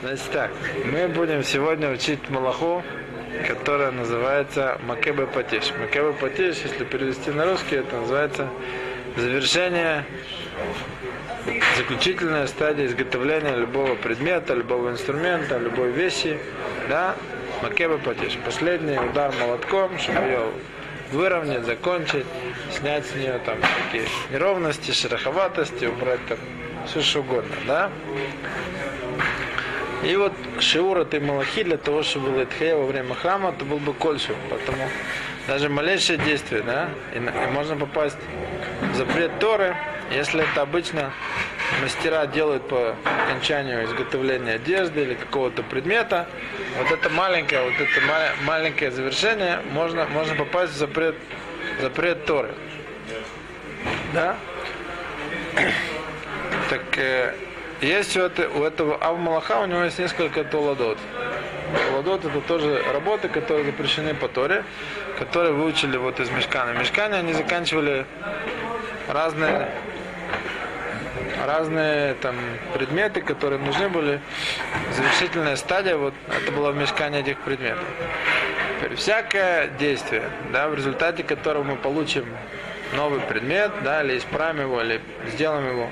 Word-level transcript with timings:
Значит 0.00 0.30
так, 0.30 0.50
мы 0.84 1.08
будем 1.08 1.42
сегодня 1.42 1.90
учить 1.90 2.30
Малаху, 2.30 2.84
которая 3.48 3.90
называется 3.90 4.78
Макебе 4.86 5.26
Патиш. 5.26 5.72
Макебе 5.76 6.12
Патиш, 6.12 6.58
если 6.58 6.84
перевести 6.84 7.32
на 7.32 7.44
русский, 7.44 7.76
это 7.76 7.96
называется 7.96 8.48
завершение, 9.16 10.04
заключительная 11.76 12.46
стадия 12.46 12.86
изготовления 12.86 13.56
любого 13.56 13.96
предмета, 13.96 14.54
любого 14.54 14.90
инструмента, 14.90 15.58
любой 15.58 15.90
вещи, 15.90 16.38
да, 16.88 17.16
Макебе 17.64 17.98
Патиш. 17.98 18.38
Последний 18.44 18.98
удар 18.98 19.34
молотком, 19.40 19.98
чтобы 19.98 20.20
ее 20.20 20.46
выровнять, 21.10 21.64
закончить, 21.64 22.26
снять 22.70 23.04
с 23.04 23.16
нее 23.16 23.40
там 23.44 23.56
такие 23.86 24.04
неровности, 24.30 24.92
шероховатости, 24.92 25.86
убрать 25.86 26.24
там 26.28 26.38
все 26.86 27.02
что 27.02 27.20
угодно, 27.20 27.56
да. 27.66 27.90
И 30.04 30.14
вот 30.16 30.32
шиура 30.60 31.04
ты 31.04 31.20
малахи 31.20 31.64
для 31.64 31.76
того, 31.76 32.02
чтобы 32.02 32.30
было 32.30 32.44
Итхея 32.44 32.76
во 32.76 32.86
время 32.86 33.14
храма, 33.14 33.52
то 33.52 33.64
был 33.64 33.78
бы 33.78 33.92
кольшу. 33.92 34.34
Потому 34.48 34.88
даже 35.48 35.68
малейшее 35.68 36.18
действие, 36.18 36.62
да, 36.62 36.90
и, 37.14 37.16
и 37.16 37.50
можно 37.52 37.74
попасть 37.74 38.18
в 38.92 38.96
запрет 38.96 39.38
Торы, 39.40 39.74
если 40.10 40.42
это 40.42 40.62
обычно 40.62 41.12
мастера 41.82 42.26
делают 42.26 42.68
по 42.68 42.94
окончанию 43.26 43.84
изготовления 43.86 44.54
одежды 44.54 45.02
или 45.02 45.14
какого-то 45.14 45.62
предмета, 45.62 46.28
вот 46.78 46.90
это 46.90 47.08
маленькое, 47.10 47.62
вот 47.62 47.74
это 47.74 48.34
маленькое 48.44 48.90
завершение, 48.90 49.60
можно, 49.72 50.06
можно 50.06 50.34
попасть 50.34 50.74
в 50.74 50.76
запрет, 50.76 51.16
запрет 51.80 52.24
Торы. 52.24 52.50
Да? 54.12 54.36
Так 56.70 56.82
э, 56.98 57.34
есть 57.80 58.16
у, 58.16 58.20
это, 58.20 58.48
у 58.48 58.64
этого 58.64 58.96
Авмалаха, 58.96 59.60
у 59.60 59.66
него 59.66 59.84
есть 59.84 59.98
несколько 59.98 60.44
толадот. 60.44 60.98
Толадот 61.90 62.24
это 62.24 62.40
тоже 62.40 62.82
работы, 62.92 63.28
которые 63.28 63.64
запрещены 63.64 64.14
по 64.14 64.28
Торе, 64.28 64.64
которые 65.18 65.52
выучили 65.52 65.96
вот 65.96 66.20
из 66.20 66.30
Мешкана. 66.30 66.78
Мешкане 66.78 67.16
они 67.16 67.32
заканчивали 67.32 68.06
разные 69.08 69.68
разные 71.46 72.14
там 72.14 72.36
предметы, 72.74 73.20
которые 73.20 73.60
нужны 73.60 73.88
были. 73.88 74.20
Завершительная 74.92 75.56
стадия, 75.56 75.96
вот 75.96 76.14
это 76.28 76.52
было 76.52 76.72
вмешкание 76.72 77.20
этих 77.20 77.38
предметов. 77.40 77.84
Всякое 78.96 79.68
действие, 79.78 80.22
да, 80.52 80.68
в 80.68 80.74
результате 80.74 81.22
которого 81.22 81.62
мы 81.62 81.76
получим 81.76 82.26
новый 82.94 83.20
предмет, 83.20 83.70
да, 83.82 84.02
или 84.02 84.18
исправим 84.18 84.62
его, 84.62 84.80
или 84.82 85.00
сделаем 85.32 85.68
его 85.68 85.90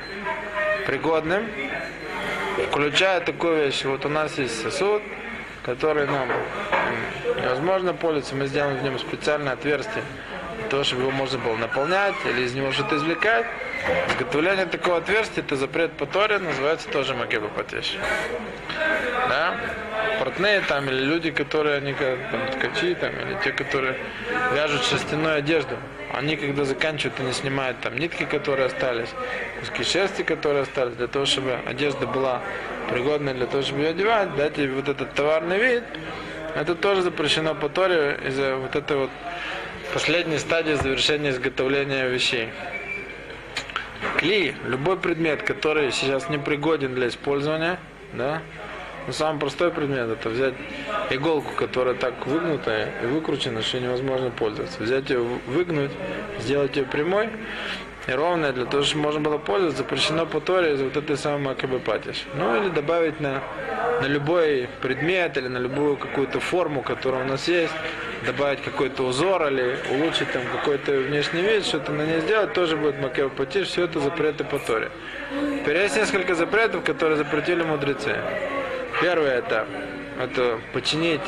пригодным, 0.87 1.45
включая 2.77 3.21
такую 3.21 3.57
вещь, 3.57 3.87
вот 3.87 4.05
у 4.05 4.11
нас 4.11 4.37
есть 4.37 4.61
сосуд, 4.61 5.03
который 5.63 6.07
нам 6.07 6.29
невозможно 7.43 7.95
пользоваться, 7.95 8.35
мы 8.35 8.47
сделаем 8.49 8.77
в 8.77 8.83
нем 8.83 8.99
специальное 8.99 9.55
отверстие, 9.55 10.05
для 10.59 10.69
того, 10.69 10.85
чтобы 10.85 11.03
его 11.03 11.11
можно 11.11 11.39
было 11.39 11.57
наполнять 11.57 12.15
или 12.27 12.43
из 12.43 12.53
него 12.53 12.73
что-то 12.73 12.97
извлекать. 12.97 13.47
Изготовление 14.09 14.67
такого 14.67 14.99
отверстия, 14.99 15.43
это 15.43 15.57
запрет 15.57 15.93
по 15.93 16.05
Торе, 16.05 16.39
называется 16.39 16.87
тоже 16.91 17.15
Макеба 17.15 17.49
Патеш. 17.49 17.97
Да? 19.29 19.57
Портные 20.19 20.61
там, 20.63 20.89
или 20.89 21.05
люди, 21.05 21.31
которые, 21.31 21.77
они 21.77 21.95
там, 21.95 22.51
ткачи, 22.53 22.95
там, 22.95 23.11
или 23.11 23.39
те, 23.45 23.53
которые 23.53 23.97
вяжут 24.55 24.85
шерстяную 24.85 25.37
одежду, 25.37 25.77
они, 26.13 26.37
когда 26.37 26.65
заканчивают, 26.65 27.21
они 27.21 27.33
снимают 27.33 27.81
там 27.81 27.97
нитки, 27.99 28.25
которые 28.25 28.67
остались, 28.67 29.11
куски 29.61 29.85
шерсти, 29.85 30.23
которые 30.23 30.63
остались, 30.63 30.95
для 30.95 31.09
того, 31.09 31.27
чтобы 31.27 31.59
одежда 31.67 32.07
была 32.07 32.41
пригодна 32.91 33.35
для 33.35 33.47
того, 33.47 33.63
чтобы 33.63 33.81
ее 33.83 33.91
одевать, 33.91 34.35
дать 34.37 34.59
ей 34.59 34.69
вот 34.69 34.89
этот 34.89 35.13
товарный 35.15 35.59
вид, 35.59 35.85
это 36.55 36.75
тоже 36.75 37.03
запрещено 37.03 37.55
по 37.55 37.69
Торе 37.69 38.19
из-за 38.27 38.57
вот 38.57 38.75
этой 38.75 38.97
вот 38.97 39.11
последней 39.93 40.39
стадии 40.39 40.75
завершения 40.75 41.31
изготовления 41.31 42.09
вещей. 42.09 42.49
Кли, 44.19 44.55
любой 44.65 44.97
предмет, 44.97 45.43
который 45.43 45.93
сейчас 45.93 46.29
не 46.31 46.39
пригоден 46.39 46.95
для 46.95 47.09
использования, 47.09 47.79
да, 48.13 48.41
но 49.07 49.13
самый 49.13 49.39
простой 49.39 49.71
предмет 49.71 50.09
это 50.09 50.29
взять 50.29 50.55
иголку, 51.11 51.53
которая 51.57 51.95
так 51.95 52.27
выгнутая 52.27 52.91
и 53.03 53.07
выкручена, 53.07 53.63
что 53.63 53.81
невозможно 53.81 54.31
пользоваться. 54.31 54.83
Взять 54.83 55.11
ее, 55.11 55.21
выгнуть, 55.47 55.93
сделать 56.41 56.77
ее 56.77 56.85
прямой 56.85 57.31
и 58.07 58.13
ровной, 58.13 58.53
для 58.53 58.67
того, 58.67 58.83
чтобы 58.83 59.03
можно 59.03 59.21
было 59.21 59.39
пользоваться, 59.39 59.79
запрещено 59.79 60.27
по 60.27 60.41
Торе 60.41 60.75
из 60.75 60.83
вот 60.83 60.97
этой 60.97 61.17
самой 61.17 61.41
макабепатиш. 61.41 62.25
Ну 62.35 62.57
или 62.57 62.69
добавить 62.69 63.21
на, 63.21 63.43
на 64.01 64.07
любой 64.07 64.69
предмет 64.81 65.37
или 65.37 65.49
на 65.49 65.59
любую 65.59 65.97
какую-то 65.97 66.39
форму, 66.41 66.83
которая 66.83 67.25
у 67.25 67.29
нас 67.29 67.49
есть, 67.49 67.75
добавить 68.25 68.63
какой-то 68.63 69.05
узор 69.05 69.49
или 69.49 69.77
улучшить 69.91 70.33
там 70.33 70.43
какой-то 70.53 70.93
внешний 70.93 71.43
вид, 71.43 71.65
что-то 71.65 71.93
на 71.93 72.03
ней 72.03 72.21
сделать, 72.21 72.53
тоже 72.53 72.77
будет 72.77 73.01
макабепатиш, 73.01 73.69
все 73.69 73.85
это 73.85 74.01
запреты 74.01 74.45
по 74.45 74.59
Торе. 74.59 74.91
Теперь 75.61 75.79
есть 75.79 75.97
несколько 75.97 76.35
запретов, 76.35 76.85
которые 76.85 77.17
запретили 77.17 77.63
мудрецы. 77.63 78.17
Первое 79.01 79.39
это, 79.39 79.67
это 80.19 80.59
починить, 80.73 81.21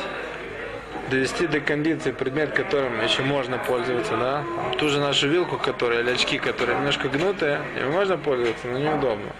довести 1.09 1.47
до 1.47 1.59
кондиции 1.59 2.11
предмет, 2.11 2.53
которым 2.53 3.01
еще 3.03 3.21
можно 3.21 3.57
пользоваться, 3.59 4.17
да. 4.17 4.43
Ту 4.77 4.89
же 4.89 4.99
нашу 4.99 5.27
вилку, 5.27 5.57
которая, 5.57 6.01
или 6.01 6.11
очки, 6.11 6.39
которые 6.39 6.77
немножко 6.77 7.09
гнутые, 7.09 7.61
ими 7.77 7.89
можно 7.89 8.17
пользоваться, 8.17 8.67
но 8.67 8.79
неудобно. 8.79 9.31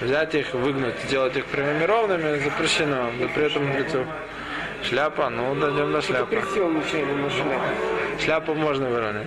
Взять 0.00 0.34
их, 0.34 0.52
выгнуть, 0.52 0.96
сделать 1.06 1.36
их 1.36 1.46
прямыми 1.46 1.84
ровными 1.84 2.38
запрещено, 2.40 3.10
запретом 3.18 3.66
мудрецов. 3.66 4.06
Шляпа, 4.82 5.30
ну 5.30 5.54
дойдем 5.54 5.90
до 5.92 6.02
шляпы. 6.02 6.42
Шляпу 8.22 8.54
можно 8.54 8.88
выровнять. 8.88 9.26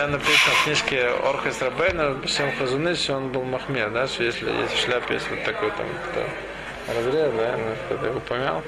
Там 0.00 0.12
написано 0.12 0.54
в 0.54 0.64
книжке 0.64 1.08
Орхес 1.08 1.60
Рабейна, 1.60 2.14
Башем 2.14 2.50
Хазуныш, 2.56 3.10
он 3.10 3.28
был 3.28 3.42
Махмед, 3.44 3.92
да, 3.92 4.06
что 4.06 4.24
если 4.24 4.50
есть 4.50 4.72
в 4.72 4.82
шляпе 4.82 5.12
есть 5.12 5.28
вот 5.28 5.44
такой 5.44 5.70
там 5.72 5.86
кто 6.08 6.24
разрез, 6.94 7.30
да, 7.34 7.54
ну, 7.58 7.74
кто-то 7.84 8.06
его 8.06 8.20
помял, 8.20 8.62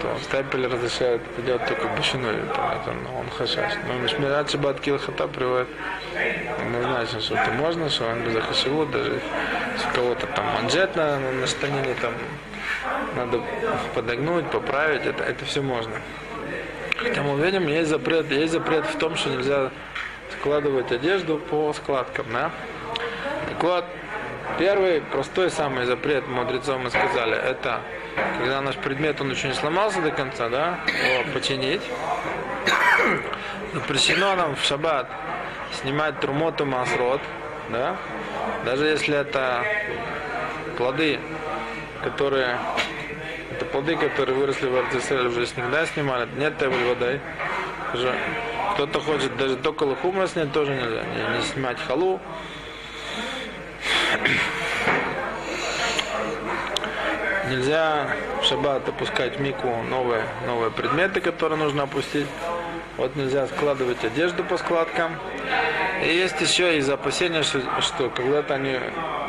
то 0.00 0.16
стапель 0.22 0.68
разрешает 0.68 1.20
это 1.20 1.42
делать 1.42 1.66
только 1.66 1.88
башиной, 1.88 2.36
там, 2.54 2.70
это, 2.70 2.92
ну, 2.92 3.18
он 3.20 3.28
хашаш. 3.28 3.74
Но 3.86 3.92
Мишмират 3.98 4.50
Шабат 4.50 4.80
Килхата 4.80 5.28
приводит 5.28 5.68
однозначно, 6.60 7.20
что 7.20 7.34
это 7.34 7.50
можно, 7.50 7.90
что 7.90 8.06
он 8.06 8.20
без 8.20 8.42
хашивут, 8.42 8.90
даже 8.92 9.20
если 9.74 9.90
кого-то 9.94 10.26
там 10.28 10.46
манжет 10.46 10.96
на, 10.96 11.18
на 11.18 11.46
штанине 11.46 11.94
там 12.00 12.14
надо 13.16 13.42
подогнуть, 13.94 14.50
поправить, 14.50 15.04
это, 15.04 15.22
это 15.24 15.44
все 15.44 15.60
можно. 15.60 16.00
Хотя 16.96 17.22
мы 17.22 17.38
видим, 17.44 17.68
есть 17.68 17.90
запрет, 17.90 18.30
есть 18.30 18.54
запрет 18.54 18.86
в 18.86 18.96
том, 18.96 19.14
что 19.16 19.28
нельзя 19.28 19.70
складывать 20.46 20.92
одежду 20.92 21.38
по 21.38 21.72
складкам, 21.72 22.26
да? 22.32 22.52
Так 23.48 23.64
вот, 23.64 23.84
первый 24.60 25.00
простой 25.00 25.50
самый 25.50 25.86
запрет 25.86 26.28
мудрецов 26.28 26.78
мы 26.80 26.90
сказали, 26.90 27.36
это 27.36 27.80
когда 28.38 28.60
наш 28.60 28.76
предмет, 28.76 29.20
он 29.20 29.32
еще 29.32 29.48
не 29.48 29.54
сломался 29.54 30.00
до 30.02 30.12
конца, 30.12 30.48
да, 30.48 30.78
его 30.86 31.32
починить. 31.32 31.82
Запрещено 33.74 34.36
нам 34.36 34.54
в 34.54 34.62
шаббат 34.62 35.10
снимать 35.82 36.20
трумоту 36.20 36.64
масрот, 36.64 37.20
да, 37.70 37.96
даже 38.64 38.86
если 38.86 39.18
это 39.18 39.64
плоды, 40.76 41.18
которые 42.04 42.56
это 43.50 43.64
плоды, 43.64 43.96
которые 43.96 44.36
выросли 44.38 44.68
в 44.68 44.76
Арцеселе, 44.76 45.28
уже 45.28 45.44
с 45.44 45.54
да, 45.72 45.86
снимали, 45.86 46.28
нет 46.36 46.56
табель 46.56 46.84
воды. 46.84 47.20
Уже 47.94 48.14
кто-то 48.76 49.00
хочет 49.00 49.34
даже 49.38 49.56
только 49.56 49.84
лухумра 49.84 50.26
снять, 50.26 50.52
тоже 50.52 50.74
нельзя. 50.74 51.02
Не, 51.02 51.38
не 51.38 51.42
снимать 51.44 51.78
халу. 51.80 52.20
Нельзя 57.48 58.06
в 58.42 58.44
шаббат 58.44 58.86
опускать 58.86 59.40
мику 59.40 59.68
новые, 59.88 60.24
новые 60.46 60.70
предметы, 60.70 61.22
которые 61.22 61.58
нужно 61.58 61.84
опустить. 61.84 62.26
Вот 62.98 63.16
нельзя 63.16 63.46
складывать 63.46 64.04
одежду 64.04 64.44
по 64.44 64.58
складкам. 64.58 65.16
И 66.04 66.08
есть 66.08 66.38
еще 66.42 66.76
из 66.76 66.90
опасения, 66.90 67.44
что, 67.44 67.62
что 67.80 68.10
когда-то 68.10 68.56
они 68.56 68.78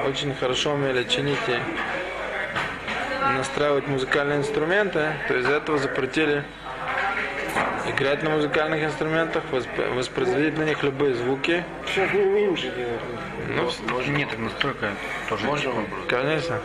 очень 0.06 0.36
хорошо 0.36 0.74
умели 0.74 1.06
чинить 1.06 1.40
и 1.48 1.58
настраивать 3.38 3.88
музыкальные 3.88 4.40
инструменты, 4.40 5.14
то 5.30 5.38
из 5.38 5.48
этого 5.48 5.78
запретили 5.78 6.44
играть 7.90 8.24
на 8.24 8.30
музыкальных 8.32 8.84
инструментах, 8.84 9.44
воспроизводить 9.52 10.58
на 10.58 10.64
них 10.64 10.84
любые 10.84 11.16
звуки. 11.16 11.64
Сейчас 11.88 12.14
не 12.14 12.22
умеем 12.22 12.58
же 12.58 12.70
делать. 12.72 13.02
Ну, 13.50 13.94
Может, 13.94 14.10
нет, 14.16 14.30
так 14.30 14.40
настройка 14.40 14.90
тоже. 15.30 15.46
Можно 15.46 15.70
вопрос? 15.72 16.00
Конечно. 16.08 16.60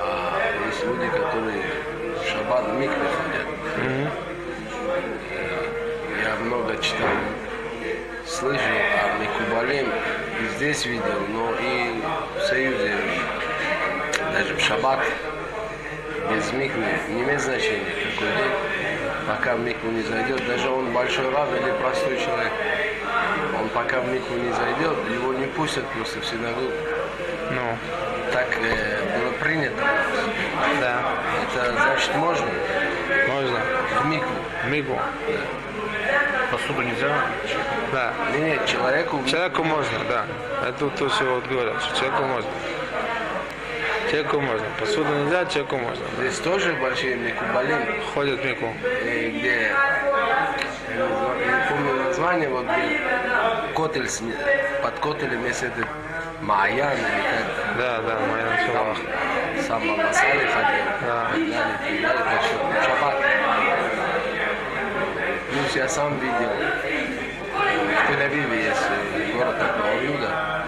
А, 0.00 0.38
есть 0.66 0.84
люди, 0.84 1.08
которые 1.08 1.62
в 2.22 2.28
шаббат 2.28 2.66
в 2.66 2.74
микве 2.74 2.96
ходят. 2.96 3.46
Мгм. 3.78 4.10
Я 6.22 6.36
много 6.44 6.76
читал, 6.82 7.08
слышал 8.26 8.60
о 8.60 9.18
Микубалим, 9.18 9.86
и 10.40 10.56
здесь 10.56 10.84
видел, 10.86 11.20
но 11.30 11.52
и 11.60 12.02
в 12.38 12.46
Союзе 12.46 12.94
даже 14.32 14.54
в 14.54 14.60
шаббат 14.60 15.00
без 16.30 16.52
миквы 16.52 16.84
не 17.10 17.22
имеет 17.22 17.40
значения 17.40 17.84
какой 17.84 18.28
день, 18.28 18.95
пока 19.26 19.54
в 19.56 19.60
микву 19.60 19.90
не 19.90 20.02
зайдет, 20.02 20.46
даже 20.46 20.68
он 20.70 20.92
большой 20.92 21.30
раб 21.30 21.48
или 21.52 21.72
простой 21.80 22.16
человек, 22.18 22.52
он 23.60 23.68
пока 23.70 24.00
в 24.00 24.08
микву 24.08 24.36
не 24.36 24.52
зайдет, 24.52 24.96
его 25.10 25.32
не 25.34 25.46
пустят 25.46 25.84
просто 25.88 26.20
в 26.20 26.24
синагогу. 26.26 26.70
Ну, 27.50 27.60
Так 28.32 28.48
э, 28.60 29.18
было 29.18 29.30
принято. 29.42 29.82
да, 30.80 30.98
Это 31.52 31.72
значит 31.72 32.14
можно 32.16 32.46
можно. 33.28 33.60
в 34.02 34.06
микву. 34.06 34.30
Мигу. 34.68 34.98
Посуду 36.50 36.82
нельзя. 36.82 37.08
Да. 37.92 38.12
Не, 38.32 38.40
нет, 38.50 38.66
человеку 38.66 39.18
в 39.18 39.28
Человеку 39.28 39.64
можно, 39.64 39.98
да. 40.08 40.24
Это 40.68 40.88
то, 40.90 41.08
что 41.08 41.24
вот 41.24 41.46
говорят, 41.46 41.82
что 41.82 41.98
человеку 41.98 42.24
можно. 42.24 42.50
Человеку 44.10 44.40
можно. 44.40 44.66
Посуду 44.78 45.08
нельзя, 45.14 45.44
человеку 45.46 45.76
можно. 45.78 46.04
Здесь 46.20 46.38
тоже 46.38 46.72
большие 46.80 47.16
микубалим, 47.16 47.78
Ходят 48.14 48.44
мику. 48.44 48.72
э, 48.84 49.30
где, 49.30 49.72
не 50.94 51.68
помню 51.68 52.04
название, 52.04 52.48
вот 52.48 52.64
где 52.66 53.00
котель, 53.74 54.08
под 54.82 54.98
котелем 55.00 55.44
есть 55.44 55.62
этот 55.62 55.86
Маян 56.40 56.92
или 56.92 57.02
как 57.02 57.76
Да, 57.78 58.00
да, 58.02 58.18
начала. 58.20 58.94
там 58.94 59.62
сам 59.66 59.88
Баба 59.88 60.12
Салих 60.12 60.50
ходил, 60.52 60.84
Да. 61.06 61.28
и 61.36 61.98
и 61.98 62.02
так 62.02 62.42
что 62.42 62.82
шаббат. 62.84 63.14
Плюс 65.50 65.76
я 65.76 65.88
сам 65.88 66.18
видел, 66.20 66.50
в 67.56 68.10
Тель-Авиве 68.10 68.64
есть 68.66 68.86
э, 68.90 69.32
город 69.32 69.56
такого 69.58 70.00
Юда, 70.02 70.64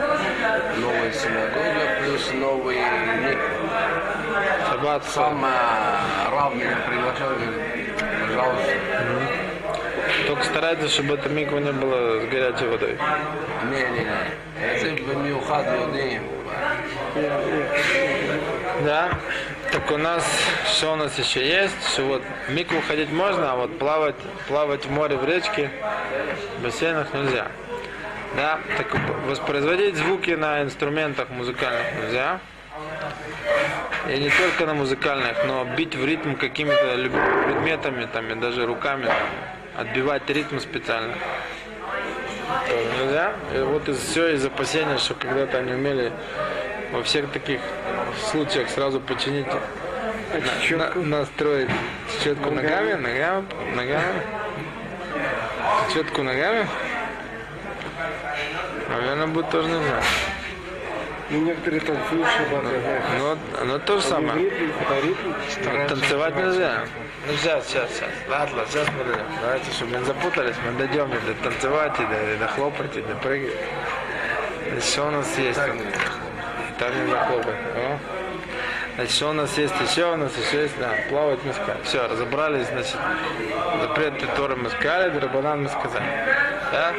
новая 0.79 1.13
синагога, 1.13 1.88
появился 2.19 2.35
новый 2.35 2.77
ник. 2.77 3.39
Собаца. 4.71 5.11
Сам 5.11 5.45
равный 6.31 6.67
приглашал, 6.87 7.31
пожалуйста. 8.27 8.73
Только 10.27 10.45
старайтесь, 10.45 10.93
чтобы 10.93 11.15
это 11.15 11.29
миква 11.29 11.59
не 11.59 11.73
было 11.73 12.21
с 12.21 12.25
горячей 12.27 12.67
водой. 12.67 12.99
Не, 13.65 13.83
не, 13.91 14.05
не. 14.05 14.95
Это 14.95 15.03
бы 15.03 15.15
не 15.23 15.33
ухадывал. 15.33 15.89
Да. 18.85 19.11
Так 19.73 19.91
у 19.91 19.99
нас, 19.99 20.25
что 20.67 20.93
у 20.95 20.97
нас 20.97 21.19
еще 21.19 21.47
есть, 21.47 21.93
что 21.93 22.03
вот 22.05 22.23
в 22.47 22.53
микву 22.53 22.81
ходить 22.89 23.11
можно, 23.11 23.53
а 23.53 23.57
вот 23.57 23.79
плавать, 23.79 24.15
плавать 24.49 24.87
в 24.87 24.91
море, 24.91 25.17
в 25.17 25.25
речке, 25.27 25.71
в 26.59 26.63
бассейнах 26.63 27.13
нельзя. 27.13 27.49
Да, 28.39 28.61
так 28.77 28.87
воспроизводить 29.27 29.97
звуки 29.97 30.31
на 30.31 30.63
инструментах 30.63 31.29
музыкальных 31.29 31.87
нельзя. 32.01 32.39
И 34.09 34.17
не 34.17 34.31
только 34.31 34.65
на 34.65 34.75
музыкальных, 34.75 35.45
но 35.45 35.65
бить 35.65 35.97
в 35.97 36.07
ритм 36.07 36.37
какими-то 36.37 36.95
любыми 36.95 37.43
предметами, 37.47 38.07
там, 38.13 38.31
и 38.31 38.37
даже 38.37 38.65
руками, 38.65 39.11
отбивать 39.77 40.31
ритм 40.31 40.61
специально. 40.61 41.15
Тоже 42.69 42.85
нельзя. 43.03 43.33
И 43.57 43.59
вот 43.59 43.89
из, 43.89 43.99
все 43.99 44.29
из 44.29 44.47
опасения, 44.47 44.99
что 44.99 45.15
когда-то 45.15 45.59
они 45.59 45.73
умели 45.73 46.13
во 46.93 47.03
всех 47.03 47.33
таких 47.33 47.61
случаях 48.31 48.69
сразу 48.71 49.01
починить, 49.01 49.49
на- 50.71 50.95
настроить 50.95 51.71
щетку 52.23 52.53
ногами, 52.53 52.93
ногами, 52.93 53.45
ногами, 53.75 54.23
щетку 55.93 56.23
ногами. 56.23 56.69
Наверное, 58.89 59.27
будет 59.27 59.51
тоже 59.51 59.69
нельзя. 59.69 60.03
Ну, 61.31 61.43
некоторые 61.43 61.81
танцуют 61.83 62.27
знаю. 62.49 63.03
Но, 63.19 63.65
но 63.65 63.79
то 63.79 63.97
же 63.97 64.03
самое. 64.03 64.39
ритм, 64.39 64.73
по 64.89 64.95
ритму. 65.05 65.35
Танцевать 65.89 66.37
нельзя. 66.37 66.85
Ну 67.27 67.33
сейчас, 67.35 67.67
сейчас, 67.67 67.91
сейчас. 67.91 68.09
Ладно, 68.31 68.65
сейчас 68.67 68.89
мы 68.97 69.05
дойдем. 69.05 69.27
Давайте, 69.43 69.71
чтобы 69.73 69.97
не 69.99 70.05
запутались, 70.05 70.57
мы 70.65 70.73
дойдем 70.79 71.11
и 71.13 71.21
до 71.27 71.35
танцевать, 71.43 72.01
и 72.01 72.07
до, 72.07 72.35
и 72.35 72.37
до 72.39 72.49
хлопать, 72.49 72.97
и 72.97 73.03
до 73.03 73.15
прыгать. 73.17 73.53
Значит, 74.71 74.85
что 74.85 75.09
у 75.09 75.11
нас 75.11 75.39
есть? 75.39 75.59
Так 75.59 75.73
тут? 75.73 75.81
нельзя. 75.81 75.99
И 76.71 76.79
так 76.79 76.95
нельзя 76.95 77.25
хлопать. 77.27 77.57
О. 77.77 77.99
Значит, 78.95 79.15
что 79.15 79.29
у 79.29 79.33
нас 79.33 79.59
есть 79.59 79.75
еще? 79.87 80.13
У 80.13 80.17
нас 80.17 80.33
еще 80.37 80.63
есть, 80.63 80.79
да, 80.79 80.91
плавать 81.11 81.41
мы 81.45 81.53
сказали. 81.53 81.79
Все, 81.85 82.09
разобрались, 82.09 82.67
значит, 82.69 82.97
запрет, 83.83 84.19
который 84.19 84.57
мы 84.57 84.71
сказали, 84.71 85.11
драбанан 85.11 85.63
мы 85.65 85.69
сказали. 85.69 86.07
Да? 86.73 86.95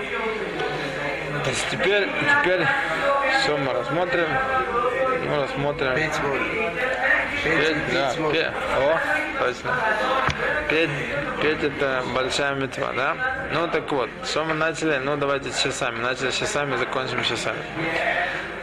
Значит, 1.43 1.65
теперь, 1.71 2.07
теперь, 2.41 2.65
что 3.43 3.57
мы 3.57 3.73
рассмотрим? 3.73 4.27
Мы 5.27 5.43
рассмотрим. 5.43 5.95
Петь 5.95 6.19
можно. 6.21 6.45
Петь, 7.43 7.57
Петь, 7.57 7.75
петь 7.85 7.93
да, 7.93 8.13
можно. 8.17 8.33
пе- 8.33 8.51
О, 8.77 8.99
точно. 9.39 9.75
Петь, 10.69 10.89
петь 11.41 11.63
это 11.63 12.03
большая 12.13 12.55
метва, 12.55 12.91
да? 12.93 13.15
Ну 13.53 13.67
так 13.67 13.91
вот, 13.91 14.09
что 14.25 14.43
мы 14.43 14.53
начали? 14.53 14.97
Ну 14.97 15.15
давайте 15.17 15.51
с 15.51 15.61
часами. 15.61 15.99
Начали 15.99 16.31
с 16.31 16.35
часами, 16.37 16.75
закончим 16.75 17.23
с 17.23 17.27
часами. 17.27 17.59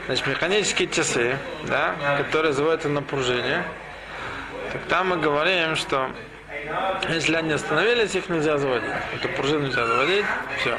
Значит, 0.06 0.26
механические 0.26 0.88
часы, 0.88 1.36
да, 1.64 1.94
которые 2.18 2.52
заводятся 2.52 2.88
на 2.88 3.02
пружине. 3.02 3.62
Так 4.72 4.82
там 4.88 5.08
мы 5.08 5.16
говорим, 5.16 5.74
что 5.76 6.10
если 7.08 7.34
они 7.36 7.52
остановились, 7.52 8.14
их 8.14 8.28
нельзя 8.28 8.58
заводить. 8.58 8.90
Эту 9.14 9.28
пружину 9.30 9.66
нельзя 9.66 9.86
заводить, 9.86 10.24
все. 10.58 10.78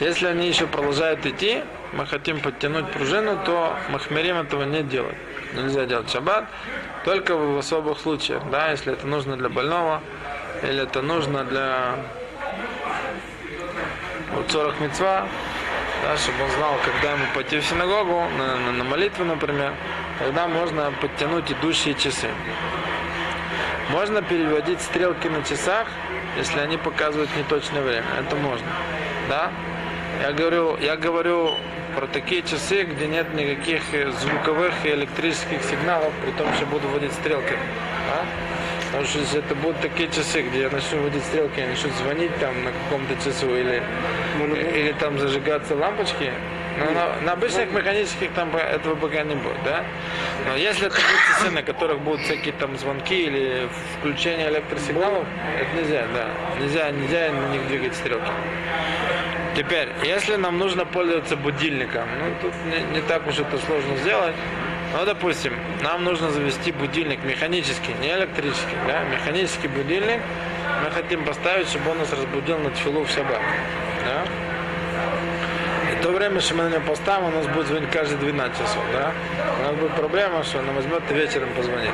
Если 0.00 0.26
они 0.26 0.46
еще 0.48 0.66
продолжают 0.66 1.26
идти, 1.26 1.62
мы 1.92 2.06
хотим 2.06 2.40
подтянуть 2.40 2.90
пружину, 2.92 3.38
то 3.44 3.76
махмерим 3.88 4.36
этого 4.36 4.62
не 4.62 4.82
делать. 4.82 5.16
Нельзя 5.54 5.86
делать 5.86 6.10
шаббат, 6.10 6.44
только 7.04 7.34
в 7.36 7.58
особых 7.58 7.98
случаях, 7.98 8.42
да, 8.50 8.70
если 8.70 8.92
это 8.92 9.06
нужно 9.06 9.36
для 9.36 9.48
больного, 9.48 10.02
или 10.62 10.82
это 10.82 11.00
нужно 11.02 11.42
для 11.44 11.96
вот 14.34 14.50
40 14.50 14.80
мецва, 14.80 15.26
да, 16.04 16.16
чтобы 16.16 16.44
он 16.44 16.50
знал, 16.50 16.74
когда 16.84 17.12
ему 17.14 17.24
пойти 17.34 17.58
в 17.58 17.64
синагогу, 17.64 18.24
на, 18.38 18.56
на- 18.56 18.72
на 18.72 18.84
молитву, 18.84 19.24
например, 19.24 19.72
тогда 20.18 20.46
можно 20.46 20.92
подтянуть 21.00 21.50
идущие 21.50 21.94
часы. 21.94 22.28
Можно 23.90 24.20
переводить 24.22 24.80
стрелки 24.82 25.28
на 25.28 25.42
часах, 25.42 25.88
если 26.36 26.60
они 26.60 26.76
показывают 26.76 27.30
неточное 27.36 27.82
время. 27.82 28.04
Это 28.20 28.36
можно. 28.36 28.66
Да? 29.28 29.50
Я 30.22 30.32
говорю, 30.32 30.76
я 30.78 30.96
говорю 30.96 31.54
про 31.96 32.06
такие 32.06 32.42
часы, 32.42 32.84
где 32.84 33.06
нет 33.06 33.32
никаких 33.34 33.82
э, 33.92 34.10
звуковых 34.12 34.72
и 34.84 34.88
электрических 34.90 35.62
сигналов, 35.62 36.12
при 36.24 36.30
том, 36.32 36.52
что 36.54 36.66
буду 36.66 36.88
вводить 36.88 37.12
стрелки. 37.12 37.56
Да? 38.08 38.24
Потому 38.86 39.04
что 39.04 39.18
если 39.18 39.40
это 39.40 39.54
будут 39.54 39.80
такие 39.80 40.08
часы, 40.08 40.42
где 40.42 40.62
я 40.62 40.70
начну 40.70 41.02
вводить 41.02 41.24
стрелки, 41.24 41.60
я 41.60 41.66
начну 41.66 41.90
звонить 42.02 42.36
там 42.38 42.64
на 42.64 42.72
каком-то 42.72 43.14
часу 43.22 43.54
или, 43.54 43.82
или 44.74 44.92
там 44.98 45.18
зажигаться 45.18 45.74
лампочки, 45.74 46.32
но 46.78 46.90
на, 46.92 47.20
на 47.22 47.32
обычных 47.32 47.70
механических 47.72 48.30
там 48.32 48.54
этого 48.56 48.94
пока 48.94 49.24
не 49.24 49.34
будет, 49.34 49.62
да? 49.64 49.84
Но 50.46 50.56
если 50.56 50.86
это 50.86 50.96
будут 50.96 51.36
часы, 51.36 51.50
на 51.50 51.62
которых 51.62 52.00
будут 52.00 52.20
всякие 52.20 52.54
там 52.54 52.78
звонки 52.78 53.20
или 53.20 53.68
включение 53.98 54.48
электросигналов, 54.48 55.26
это 55.58 55.76
нельзя, 55.76 56.06
да. 56.14 56.28
Нельзя, 56.60 56.90
нельзя 56.90 57.32
на 57.32 57.52
них 57.52 57.66
двигать 57.68 57.94
стрелки. 57.94 58.30
Теперь, 59.56 59.88
если 60.04 60.36
нам 60.36 60.58
нужно 60.58 60.84
пользоваться 60.84 61.36
будильником, 61.36 62.08
ну 62.18 62.34
тут 62.40 62.52
не, 62.66 62.96
не 62.96 63.00
так 63.02 63.26
уж 63.26 63.38
это 63.38 63.58
сложно 63.58 63.96
сделать. 63.96 64.34
Ну, 64.96 65.04
допустим, 65.04 65.52
нам 65.82 66.04
нужно 66.04 66.30
завести 66.30 66.72
будильник 66.72 67.22
механический, 67.22 67.92
не 68.00 68.08
электрический, 68.08 68.76
да, 68.86 69.02
механический 69.04 69.68
будильник. 69.68 70.20
Мы 70.82 70.90
хотим 70.90 71.24
поставить, 71.24 71.68
чтобы 71.68 71.90
он 71.90 71.98
нас 71.98 72.12
разбудил 72.12 72.58
на 72.58 72.70
тфилу 72.70 73.04
в 73.04 73.10
шаббат, 73.10 73.40
да. 74.06 74.24
И 75.92 76.02
то 76.02 76.10
время, 76.10 76.40
что 76.40 76.54
мы 76.54 76.64
на 76.64 76.68
него 76.68 76.80
поставим, 76.86 77.26
у 77.26 77.30
нас 77.30 77.46
будет 77.48 77.66
звонить 77.66 77.90
каждые 77.90 78.18
12 78.18 78.58
часов, 78.58 78.82
да. 78.92 79.12
У 79.60 79.62
нас 79.64 79.74
будет 79.76 79.92
проблема, 79.92 80.42
что 80.42 80.58
он 80.58 80.72
возьмет 80.74 81.02
и 81.10 81.14
вечером 81.14 81.48
позвонит. 81.54 81.92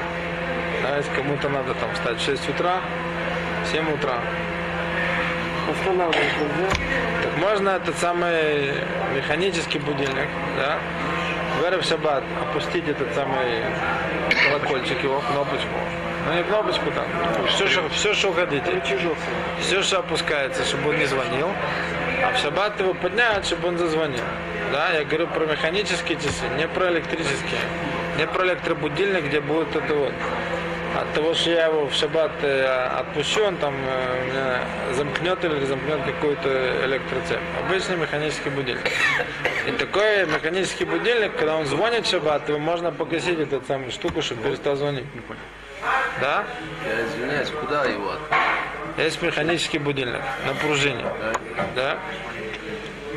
Да, 0.82 0.96
если 0.96 1.10
кому-то 1.14 1.48
надо 1.48 1.74
там 1.74 1.92
встать 1.94 2.18
в 2.18 2.24
6 2.24 2.48
утра, 2.50 2.80
в 3.64 3.72
7 3.72 3.92
утра, 3.92 4.20
Останавливать 5.70 6.16
нельзя. 6.40 6.68
Так 7.22 7.36
можно 7.38 7.70
этот 7.70 7.96
самый 7.98 8.74
механический 9.14 9.78
будильник, 9.78 10.28
да, 10.56 10.78
в 11.58 11.64
Эрев 11.64 11.84
Шаббат 11.84 12.22
опустить 12.42 12.88
этот 12.88 13.14
самый 13.14 13.62
колокольчик, 14.44 15.02
его 15.02 15.20
кнопочку. 15.20 15.68
Ну 16.26 16.34
не 16.34 16.42
кнопочку 16.42 16.90
там, 16.90 17.04
все, 17.48 17.66
что, 17.68 17.88
все, 17.90 18.14
что. 18.14 18.34
Рычажок. 18.34 19.16
Все, 19.60 19.82
что 19.82 19.98
опускается, 19.98 20.64
чтобы 20.64 20.90
он 20.90 20.98
не 20.98 21.06
звонил. 21.06 21.48
А 22.22 22.32
в 22.32 22.38
шаббат 22.38 22.80
его 22.80 22.94
подняют, 22.94 23.46
чтобы 23.46 23.68
он 23.68 23.78
зазвонил. 23.78 24.24
Да, 24.72 24.92
я 24.92 25.04
говорю 25.04 25.26
про 25.26 25.46
механические 25.46 26.16
часы, 26.16 26.44
не 26.56 26.66
про 26.66 26.90
электрические. 26.90 27.60
Не 28.16 28.26
про 28.26 28.46
электробудильник, 28.46 29.26
где 29.26 29.40
будет 29.40 29.76
это 29.76 29.94
вот 29.94 30.08
от 30.08 30.53
того, 31.14 31.34
что 31.34 31.50
я 31.50 31.66
его 31.66 31.86
в 31.86 31.94
шаббат 31.94 32.32
э, 32.42 32.64
отпущу, 32.98 33.44
он 33.44 33.56
там 33.56 33.74
э, 33.86 34.94
замкнет 34.94 35.44
или 35.44 35.64
замкнет 35.64 36.04
какую-то 36.04 36.84
электроцепь. 36.84 37.40
Обычный 37.66 37.96
механический 37.96 38.50
будильник. 38.50 38.90
И 39.66 39.70
такой 39.72 40.26
механический 40.26 40.84
будильник, 40.84 41.36
когда 41.36 41.56
он 41.56 41.66
звонит 41.66 42.06
в 42.06 42.10
шаббат, 42.10 42.48
его 42.48 42.58
можно 42.58 42.90
погасить 42.90 43.38
эту 43.38 43.62
самую 43.66 43.92
штуку, 43.92 44.20
чтобы 44.20 44.42
перестал 44.42 44.76
звонить. 44.76 45.06
Да? 46.20 46.44
Я 46.86 47.06
извиняюсь, 47.06 47.50
куда 47.50 47.84
его? 47.84 48.14
Есть 48.98 49.22
механический 49.22 49.78
будильник 49.78 50.22
на 50.46 50.54
пружине. 50.54 51.04
Да? 51.74 51.98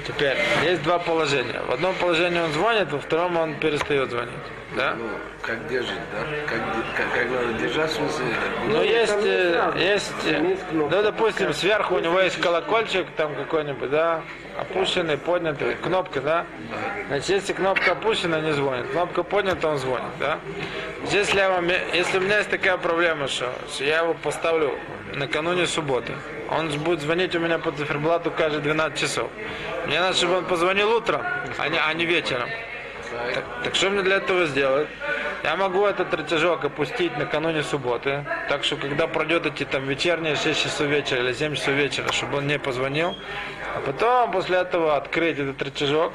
Теперь, 0.08 0.38
есть 0.64 0.84
два 0.84 1.00
положения. 1.00 1.62
В 1.68 1.72
одном 1.72 1.94
положении 1.96 2.40
он 2.40 2.54
звонит, 2.54 2.90
во 2.92 3.00
втором 3.00 3.36
он 3.36 3.56
перестает 3.56 4.10
звонить. 4.10 4.32
Да? 4.74 4.96
Ну, 4.96 5.06
как 5.42 5.68
держит, 5.68 6.00
да? 6.14 6.20
Как, 6.48 6.62
как, 6.96 7.14
как 7.14 7.30
надо 7.30 7.54
держать, 7.54 7.92
в 7.92 7.96
смысле? 7.96 8.26
Ну, 8.68 8.84
есть, 8.84 9.12
там 9.12 9.22
не 9.22 9.30
э, 9.30 9.92
есть, 9.94 10.14
э, 10.26 10.50
есть 10.50 10.64
кнопка. 10.70 10.96
ну, 10.96 11.04
допустим, 11.04 11.54
сверху 11.54 11.96
у 11.96 12.00
него 12.00 12.22
есть 12.22 12.40
колокольчик, 12.40 13.08
там 13.18 13.36
какой-нибудь, 13.36 13.90
да, 13.90 14.22
опущенный, 14.58 15.18
поднятый, 15.18 15.76
кнопка, 15.76 16.22
да. 16.22 16.46
Значит, 17.08 17.30
если 17.30 17.54
кнопка 17.54 17.92
опущена, 17.92 18.40
не 18.40 18.54
звонит. 18.54 18.90
Кнопка 18.92 19.24
поднята, 19.24 19.68
он 19.68 19.78
звонит, 19.78 20.12
да. 20.20 20.40
Если, 21.12 21.38
я 21.38 21.50
вам, 21.50 21.68
если 21.94 22.18
у 22.18 22.22
меня 22.22 22.38
есть 22.38 22.50
такая 22.50 22.78
проблема, 22.78 23.28
что, 23.28 23.52
что 23.74 23.84
я 23.84 24.04
его 24.04 24.14
поставлю 24.14 24.74
накануне 25.14 25.68
субботы, 25.68 26.14
он 26.50 26.70
будет 26.80 27.02
звонить 27.02 27.36
у 27.36 27.40
меня 27.40 27.60
по 27.60 27.72
циферблату 27.72 28.32
каждые 28.32 28.62
12 28.62 29.00
часов. 29.00 29.30
Мне 29.86 30.00
надо, 30.00 30.16
чтобы 30.16 30.38
он 30.38 30.46
позвонил 30.46 30.92
утром, 30.92 31.22
а 31.58 31.70
не, 31.70 31.78
а 31.80 31.94
не 31.94 32.06
вечером. 32.06 32.50
Так, 33.34 33.44
так 33.64 33.76
что 33.76 33.90
мне 33.90 34.02
для 34.02 34.18
этого 34.18 34.46
сделать? 34.46 34.88
Я 35.44 35.56
могу 35.56 35.86
этот 35.86 36.14
рычажок 36.14 36.66
опустить 36.66 37.18
накануне 37.18 37.64
субботы, 37.64 38.26
так 38.50 38.64
что 38.64 38.76
когда 38.76 39.08
пройдет 39.08 39.46
эти 39.46 39.64
там 39.64 39.86
вечерние 39.88 40.36
6 40.36 40.64
часов 40.64 40.88
вечера 40.88 41.22
или 41.22 41.34
7 41.34 41.56
часов 41.56 41.74
вечера, 41.76 42.12
чтобы 42.12 42.40
он 42.40 42.48
не 42.48 42.60
позвонил, 42.60 43.16
а 43.76 43.80
потом 43.86 44.32
после 44.32 44.58
этого 44.58 44.98
открыть 44.98 45.40
этот 45.40 45.62
рычажок, 45.62 46.12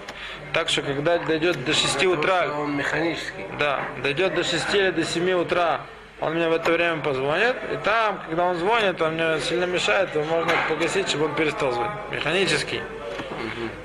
так 0.53 0.69
что 0.69 0.83
когда 0.83 1.19
дойдет 1.19 1.65
до 1.65 1.73
6 1.73 2.05
утра, 2.07 2.49
Он 2.59 2.77
механический. 2.77 3.47
да, 3.59 3.81
дойдет 4.03 4.35
до 4.35 4.43
6 4.43 4.75
или 4.75 4.91
до 4.91 5.05
7 5.05 5.33
утра, 5.33 5.83
он 6.23 6.35
мне 6.35 6.49
в 6.49 6.53
это 6.53 6.71
время 6.71 7.03
позвонит, 7.03 7.57
и 7.73 7.77
там, 7.85 8.21
когда 8.29 8.45
он 8.45 8.57
звонит, 8.57 9.03
он 9.03 9.15
мне 9.15 9.41
сильно 9.41 9.65
мешает, 9.65 10.15
его 10.15 10.25
можно 10.25 10.53
погасить, 10.69 11.09
чтобы 11.09 11.25
он 11.27 11.35
перестал 11.35 11.73
звонить. 11.73 11.93
Механический. 12.13 12.81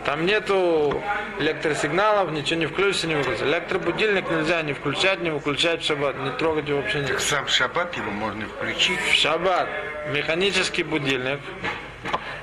Там 0.06 0.26
нету 0.26 1.02
электросигналов, 1.40 2.32
ничего 2.32 2.60
не 2.60 2.66
включится, 2.68 3.08
не 3.08 3.16
выключится. 3.16 3.46
Электробудильник 3.46 4.30
нельзя 4.30 4.62
не 4.62 4.74
включать, 4.74 5.20
не 5.22 5.32
выключать 5.32 5.82
в 5.82 5.86
шаббат, 5.86 6.16
не 6.20 6.30
трогать 6.32 6.68
его 6.70 6.80
вообще 6.80 7.00
нельзя. 7.00 7.20
Сам 7.20 7.48
шаббат 7.48 7.98
его 7.98 8.12
можно 8.12 8.46
включить. 8.46 9.00
В 9.02 9.14
шаббат 9.16 9.68
механический 10.14 10.84
будильник. 10.84 11.40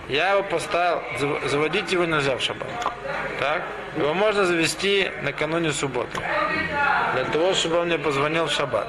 Я 0.08 0.32
его 0.32 0.42
поставил, 0.42 1.02
зав- 1.18 1.48
заводить 1.48 1.92
его 1.92 2.04
нельзя 2.04 2.36
в 2.36 2.42
шаббат. 2.42 2.68
Так? 3.38 3.62
Его 3.96 4.12
можно 4.12 4.44
завести 4.44 5.10
накануне 5.22 5.72
субботы. 5.72 6.18
Для 7.14 7.24
того, 7.26 7.54
чтобы 7.54 7.78
он 7.78 7.86
мне 7.86 7.98
позвонил 7.98 8.46
в 8.46 8.50
шаббат. 8.52 8.88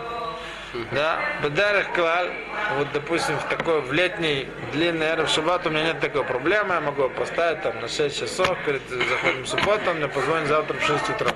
Да, 0.91 1.19
Бедарах 1.41 1.91
Клаль, 1.93 2.31
вот 2.77 2.87
допустим, 2.93 3.37
в 3.37 3.43
такой 3.43 3.81
в 3.81 3.93
летний 3.93 4.47
длинный 4.71 5.07
эров 5.07 5.29
шаббат 5.29 5.65
у 5.65 5.69
меня 5.69 5.83
нет 5.83 5.99
такой 5.99 6.23
проблемы, 6.23 6.73
я 6.73 6.81
могу 6.81 7.09
поставить 7.09 7.61
там 7.61 7.79
на 7.81 7.87
6 7.87 8.19
часов 8.19 8.57
перед 8.65 8.81
заходом 8.89 9.45
субботу, 9.45 9.93
мне 9.93 10.07
позвонит 10.07 10.47
завтра 10.47 10.77
в 10.77 10.83
6 10.83 11.09
утра. 11.09 11.31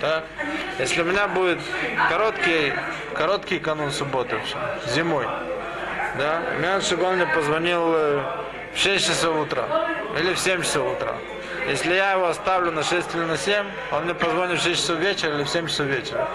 Так? 0.00 0.24
Если 0.78 1.02
у 1.02 1.04
меня 1.04 1.28
будет 1.28 1.58
короткий, 2.08 2.72
короткий 3.14 3.58
канун 3.58 3.90
субботы 3.90 4.38
зимой, 4.86 5.26
да, 6.18 6.42
мне 6.58 6.68
надо, 6.68 6.84
чтобы 6.84 7.10
мне 7.12 7.26
позвонил 7.26 7.92
э, 7.94 8.22
в 8.74 8.78
6 8.78 9.06
часов 9.06 9.36
утра 9.40 9.66
или 10.18 10.34
в 10.34 10.38
7 10.38 10.62
часов 10.62 10.92
утра. 10.92 11.14
Если 11.68 11.94
я 11.94 12.12
его 12.12 12.26
оставлю 12.26 12.70
на 12.70 12.82
6 12.82 13.14
или 13.14 13.22
на 13.22 13.36
7, 13.38 13.64
он 13.92 14.04
мне 14.04 14.14
позвонит 14.14 14.60
в 14.60 14.62
6 14.62 14.80
часов 14.80 14.98
вечера 14.98 15.34
или 15.34 15.44
в 15.44 15.48
7 15.48 15.66
часов 15.66 15.86
вечера. 15.86 16.28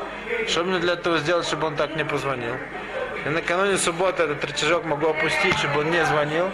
Что 0.47 0.63
мне 0.63 0.79
для 0.79 0.93
этого 0.93 1.19
сделать, 1.19 1.45
чтобы 1.45 1.67
он 1.67 1.75
так 1.75 1.95
не 1.95 2.03
позвонил? 2.03 2.55
И 3.25 3.29
накануне 3.29 3.77
субботы 3.77 4.23
этот 4.23 4.43
рычажок 4.43 4.85
могу 4.85 5.09
опустить, 5.09 5.55
чтобы 5.57 5.81
он 5.81 5.91
не 5.91 6.03
звонил. 6.05 6.49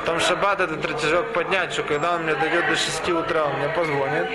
Потом 0.00 0.20
шаббат 0.20 0.60
этот 0.60 0.84
рычажок 0.84 1.32
поднять, 1.32 1.72
что 1.72 1.82
когда 1.82 2.14
он 2.14 2.22
мне 2.22 2.34
дойдет 2.34 2.68
до 2.68 2.76
6 2.76 3.08
утра, 3.08 3.44
он 3.46 3.54
мне 3.58 3.68
позвонит. 3.70 4.28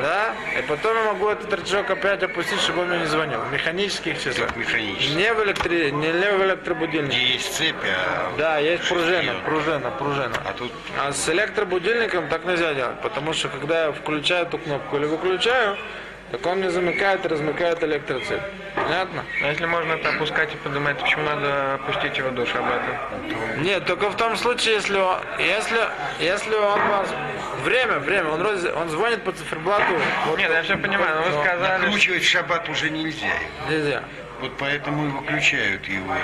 Да? 0.00 0.34
И 0.58 0.62
потом 0.62 0.96
я 0.96 1.04
могу 1.12 1.28
этот 1.28 1.52
рычажок 1.52 1.90
опять 1.90 2.22
опустить, 2.22 2.60
чтобы 2.60 2.82
он 2.82 2.88
мне 2.88 2.98
не 3.00 3.06
звонил. 3.06 3.40
В 3.40 3.52
механических 3.52 4.22
часах. 4.22 4.48
Как 4.48 4.56
механический. 4.56 5.14
Не 5.14 5.32
в, 5.32 5.44
электри... 5.44 5.90
не 5.90 6.12
в 6.12 6.42
электробудильнике. 6.44 7.16
Где 7.16 7.26
есть 7.32 7.54
цепь, 7.54 7.76
а 7.84 8.32
Да, 8.38 8.58
есть 8.58 8.88
пружина, 8.88 9.34
пружина, 9.44 9.90
пружина. 9.90 10.36
А 10.44 10.52
тут 10.52 10.72
А 10.98 11.12
с 11.12 11.28
электробудильником 11.28 12.28
так 12.28 12.44
нельзя 12.44 12.74
делать, 12.74 13.00
потому 13.02 13.32
что 13.32 13.48
когда 13.48 13.86
я 13.86 13.92
включаю 13.92 14.46
эту 14.46 14.58
кнопку 14.58 14.96
или 14.96 15.06
выключаю, 15.06 15.76
так 16.30 16.44
он 16.46 16.58
мне 16.58 16.70
замыкает 16.70 17.24
и 17.24 17.28
размыкает 17.28 17.82
электроцепь. 17.82 18.40
Понятно? 18.74 19.24
А 19.42 19.48
если 19.48 19.66
можно 19.66 19.92
это 19.92 20.10
опускать 20.10 20.52
и 20.52 20.56
поднимать, 20.56 20.98
почему 20.98 21.24
надо 21.24 21.74
опустить 21.74 22.16
его 22.18 22.30
до 22.30 22.46
шаббата? 22.46 22.98
Нет, 23.58 23.84
только 23.86 24.10
в 24.10 24.16
том 24.16 24.36
случае, 24.36 24.74
если 24.74 24.98
он, 24.98 25.18
если, 25.38 25.78
если 26.20 26.54
он 26.54 26.80
вас... 26.88 27.08
Время, 27.64 27.98
время, 27.98 28.30
он, 28.30 28.40
роз- 28.40 28.72
он 28.80 28.88
звонит 28.88 29.24
по 29.24 29.32
циферблату. 29.32 29.84
Вот 30.26 30.38
Нет, 30.38 30.50
я 30.52 30.62
все 30.62 30.76
понимаю, 30.76 31.16
но 31.16 31.22
вы 31.22 31.44
сказали, 31.44 31.82
накручивать 31.82 32.22
в 32.22 32.28
шаббат 32.28 32.68
уже 32.68 32.88
нельзя. 32.90 33.26
нельзя. 33.68 34.02
Вот 34.40 34.52
поэтому 34.56 35.06
и 35.06 35.08
выключают 35.10 35.84
его. 35.88 36.14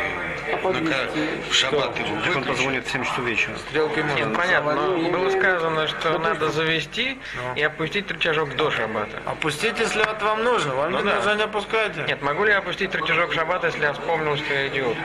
Ну, 0.63 0.73
как 0.89 1.11
в 1.51 1.53
шаббат 1.53 1.99
его 1.99 2.09
Он 2.11 2.19
выключат. 2.21 2.47
позвонит 2.47 2.87
в 2.87 2.91
7 2.93 3.05
часов 3.05 3.25
вечера. 3.25 3.57
Стрелкой 3.59 4.05
можно. 4.05 4.19
Нет, 4.25 4.37
понятно, 4.37 4.75
но 4.75 5.09
было 5.11 5.31
сказано, 5.31 5.89
что 5.89 6.19
надо 6.19 6.49
завести 6.51 7.19
и 7.57 7.63
опустить 7.63 8.09
рычажок 8.11 8.55
до 8.55 8.71
шаббата. 8.71 9.21
Опустите, 9.27 9.83
если 9.83 9.99
вот 9.99 10.23
вам 10.23 10.45
нужно. 10.45 10.75
Вам 10.77 10.93
Ну 10.93 10.99
не 10.99 11.05
да. 11.11 11.17
нужно, 11.17 11.35
не 11.35 11.43
опускайте. 11.43 12.05
Нет, 12.07 12.23
могу 12.23 12.45
ли 12.45 12.51
я 12.53 12.59
опустить 12.59 12.95
рычажок 12.95 13.31
в 13.31 13.35
шаббат, 13.35 13.65
если 13.65 13.83
я 13.83 13.93
вспомнил, 13.93 14.37
что 14.37 14.55
я 14.55 14.69
идиот? 14.69 14.97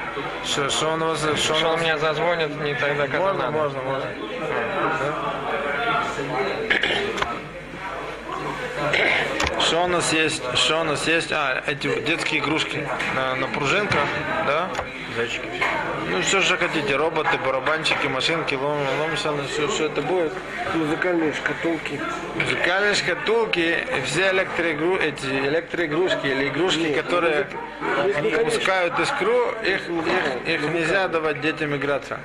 Что, 0.46 0.70
что 0.70 0.88
он 0.90 1.00
вас... 1.00 1.20
Что 1.20 1.36
Что 1.36 1.54
он 1.56 1.64
он 1.66 1.72
вас... 1.74 1.82
меня 1.82 1.98
зазвонит 1.98 2.56
не 2.62 2.76
тогда, 2.76 3.08
когда 3.08 3.20
Можно, 3.20 3.34
надо. 3.40 3.52
можно, 3.58 3.82
можно. 3.82 4.06
Что 9.60 9.84
у 9.84 9.88
нас 9.88 10.14
есть? 10.14 10.42
Что 10.56 10.82
у 10.82 10.84
нас 10.84 11.08
есть? 11.08 11.32
А, 11.32 11.64
эти 11.68 11.88
детские 12.02 12.42
игрушки 12.42 12.88
на, 13.16 13.36
на 13.36 13.48
пружинках, 13.48 14.06
да? 14.48 14.70
Зайчики. 15.16 15.48
Ну, 16.10 16.22
что 16.24 16.42
же 16.42 16.58
хотите, 16.58 16.96
роботы, 16.96 17.38
барабанчики, 17.46 18.08
машинки, 18.08 18.56
лом, 18.56 18.78
ломся, 19.00 19.32
все, 19.52 19.68
что 19.68 19.86
это 19.86 20.02
будет. 20.02 20.34
Музыкальные 20.74 21.34
шкатулки. 21.34 22.00
Музыкальные 22.36 22.96
шкатулки, 22.96 23.60
и 23.98 24.02
все 24.06 24.32
электроигру, 24.32 24.96
эти 24.98 25.26
электроигрушки 25.26 26.26
или 26.26 26.48
игрушки, 26.48 26.94
которые 26.94 27.48
пускают 28.44 29.00
искру, 29.00 29.52
их, 29.64 29.82
их, 29.90 30.48
их 30.48 30.62
нельзя 30.74 31.08
давать 31.10 31.42
детям 31.42 31.76
играться. 31.76 32.20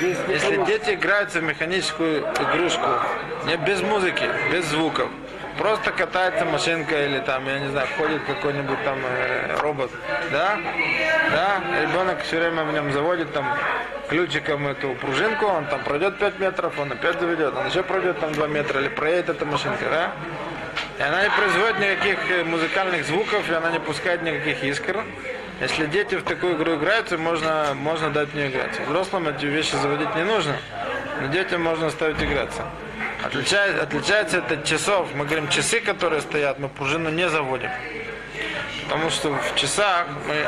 Если 0.00 0.64
дети 0.66 0.94
играются 0.94 1.40
в 1.40 1.44
механическую 1.44 2.20
игрушку, 2.20 2.86
не 3.46 3.56
без 3.56 3.82
музыки, 3.82 4.24
без 4.52 4.64
звуков, 4.66 5.08
просто 5.58 5.90
катается 5.90 6.44
машинка 6.44 7.04
или 7.04 7.18
там, 7.20 7.46
я 7.46 7.58
не 7.58 7.68
знаю, 7.68 7.88
ходит 7.96 8.22
какой-нибудь 8.24 8.82
там 8.84 8.98
э, 9.04 9.56
робот, 9.60 9.90
да, 10.30 10.58
да, 11.30 11.60
ребенок 11.82 12.22
все 12.22 12.38
время 12.38 12.64
в 12.64 12.72
нем 12.72 12.92
заводит 12.92 13.32
там 13.32 13.46
ключиком 14.08 14.68
эту 14.68 14.94
пружинку, 14.94 15.46
он 15.46 15.66
там 15.66 15.82
пройдет 15.82 16.18
5 16.18 16.38
метров, 16.38 16.78
он 16.78 16.92
опять 16.92 17.18
заведет, 17.20 17.54
он 17.56 17.66
еще 17.66 17.82
пройдет 17.82 18.20
там 18.20 18.32
2 18.32 18.46
метра 18.48 18.80
или 18.80 18.88
проедет 18.88 19.30
эта 19.30 19.44
машинка, 19.44 19.84
да, 19.90 20.12
и 20.98 21.02
она 21.02 21.24
не 21.24 21.30
производит 21.30 21.78
никаких 21.78 22.30
э, 22.30 22.44
музыкальных 22.44 23.04
звуков, 23.04 23.50
и 23.50 23.52
она 23.52 23.70
не 23.70 23.80
пускает 23.80 24.22
никаких 24.22 24.64
искр. 24.64 25.04
Если 25.60 25.86
дети 25.86 26.16
в 26.16 26.22
такую 26.22 26.56
игру 26.56 26.76
играются, 26.76 27.16
можно, 27.16 27.72
можно 27.74 28.10
дать 28.10 28.30
в 28.30 28.34
нее 28.34 28.50
играть. 28.50 28.78
Взрослым 28.86 29.28
эти 29.28 29.46
вещи 29.46 29.74
заводить 29.76 30.14
не 30.14 30.24
нужно, 30.24 30.56
но 31.20 31.28
детям 31.28 31.62
можно 31.62 31.86
оставить 31.86 32.22
играться. 32.22 32.62
Отличает, 33.24 33.82
отличается 33.82 34.38
это 34.38 34.54
от 34.54 34.64
часов. 34.64 35.08
Мы 35.14 35.24
говорим, 35.24 35.48
часы, 35.48 35.80
которые 35.80 36.20
стоят, 36.20 36.58
мы 36.58 36.68
пружину 36.68 37.10
не 37.10 37.28
заводим. 37.28 37.70
Потому 38.84 39.10
что 39.10 39.30
в 39.34 39.54
часах 39.56 40.06
мы 40.28 40.46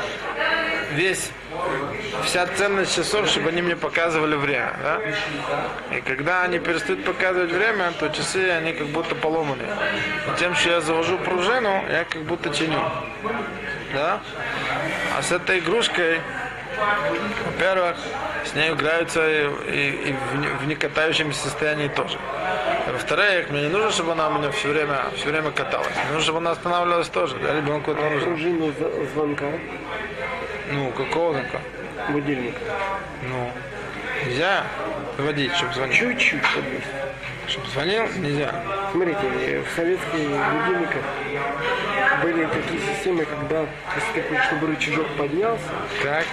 весь, 0.92 1.30
вся 2.24 2.46
ценность 2.46 2.94
часов, 2.94 3.28
чтобы 3.28 3.48
они 3.48 3.62
мне 3.62 3.76
показывали 3.76 4.36
время. 4.36 4.72
Да? 4.82 5.00
И 5.96 6.00
когда 6.02 6.42
они 6.42 6.58
перестают 6.58 7.04
показывать 7.04 7.50
время, 7.50 7.92
то 7.98 8.08
часы, 8.08 8.50
они 8.50 8.72
как 8.72 8.86
будто 8.88 9.14
поломаны. 9.14 9.62
И 9.62 10.38
тем, 10.38 10.54
что 10.54 10.70
я 10.70 10.80
завожу 10.80 11.18
пружину, 11.18 11.84
я 11.90 12.04
как 12.04 12.22
будто 12.22 12.50
чиню. 12.54 12.80
Да? 13.92 14.20
А 15.16 15.22
с 15.22 15.32
этой 15.32 15.58
игрушкой, 15.58 16.20
во-первых, 17.46 17.96
с 18.44 18.54
ней 18.54 18.70
играются 18.72 19.20
и, 19.28 19.46
и- 19.72 20.10
и 20.10 20.12
в, 20.12 20.62
в 20.64 20.66
некатающемся 20.66 21.40
состоянии 21.42 21.88
тоже. 21.88 22.18
Во-вторых, 22.92 23.50
мне 23.50 23.62
не 23.62 23.68
нужно, 23.68 23.90
чтобы 23.90 24.12
она 24.12 24.28
у 24.28 24.38
меня 24.38 24.50
все 24.50 24.68
время, 24.68 25.02
все 25.16 25.28
время 25.28 25.50
каталась. 25.50 25.88
Мне 25.94 26.04
нужно, 26.12 26.22
чтобы 26.22 26.38
она 26.38 26.50
останавливалась 26.52 27.08
тоже. 27.08 27.36
Да, 27.42 27.54
ребенку 27.54 27.90
это 27.92 28.00
нужно. 28.02 28.20
пружину 28.20 28.72
за- 28.78 29.04
звонка. 29.12 29.46
Ну, 30.72 30.90
какого 30.92 31.32
знака? 31.34 31.60
Будильник. 32.10 32.54
Ну, 33.22 33.50
нельзя 34.24 34.64
вводить, 35.18 35.54
чтобы 35.54 35.74
звонил. 35.74 35.94
Чуть-чуть. 35.96 36.42
Чтобы 37.48 37.66
звонил, 37.68 38.02
нельзя. 38.18 38.52
Смотрите, 38.92 39.62
в 39.70 39.74
советских 39.76 40.12
будильниках 40.12 41.02
были 42.22 42.44
такие 42.46 42.80
системы, 42.94 43.24
когда 43.24 43.60
если 43.96 44.12
ты 44.20 44.28
хочешь, 44.28 44.44
чтобы 44.46 44.66
рычажок 44.68 45.06
поднялся, 45.16 45.62
Так, 46.02 46.24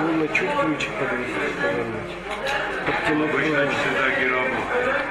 нужно 0.00 0.28
чуть 0.28 0.50
ключик 0.60 0.90
повернуть. 0.92 2.12
Подтянуть 2.86 3.30
пружину. 3.30 3.70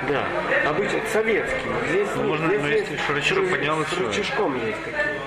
Да, 0.10 0.24
обычно 0.70 0.98
это 0.98 1.10
советский. 1.12 1.58
Здесь, 1.90 2.08
можно 2.16 2.48
здесь 2.48 2.88
есть 2.90 3.02
что 3.04 3.14
рычажок 3.14 3.44
ры- 3.46 3.50
поднял 3.52 3.82
и 3.82 3.86
с 3.86 3.88
всё. 3.88 4.08
рычажком 4.08 4.56
есть 4.66 4.78
такие. 4.84 5.20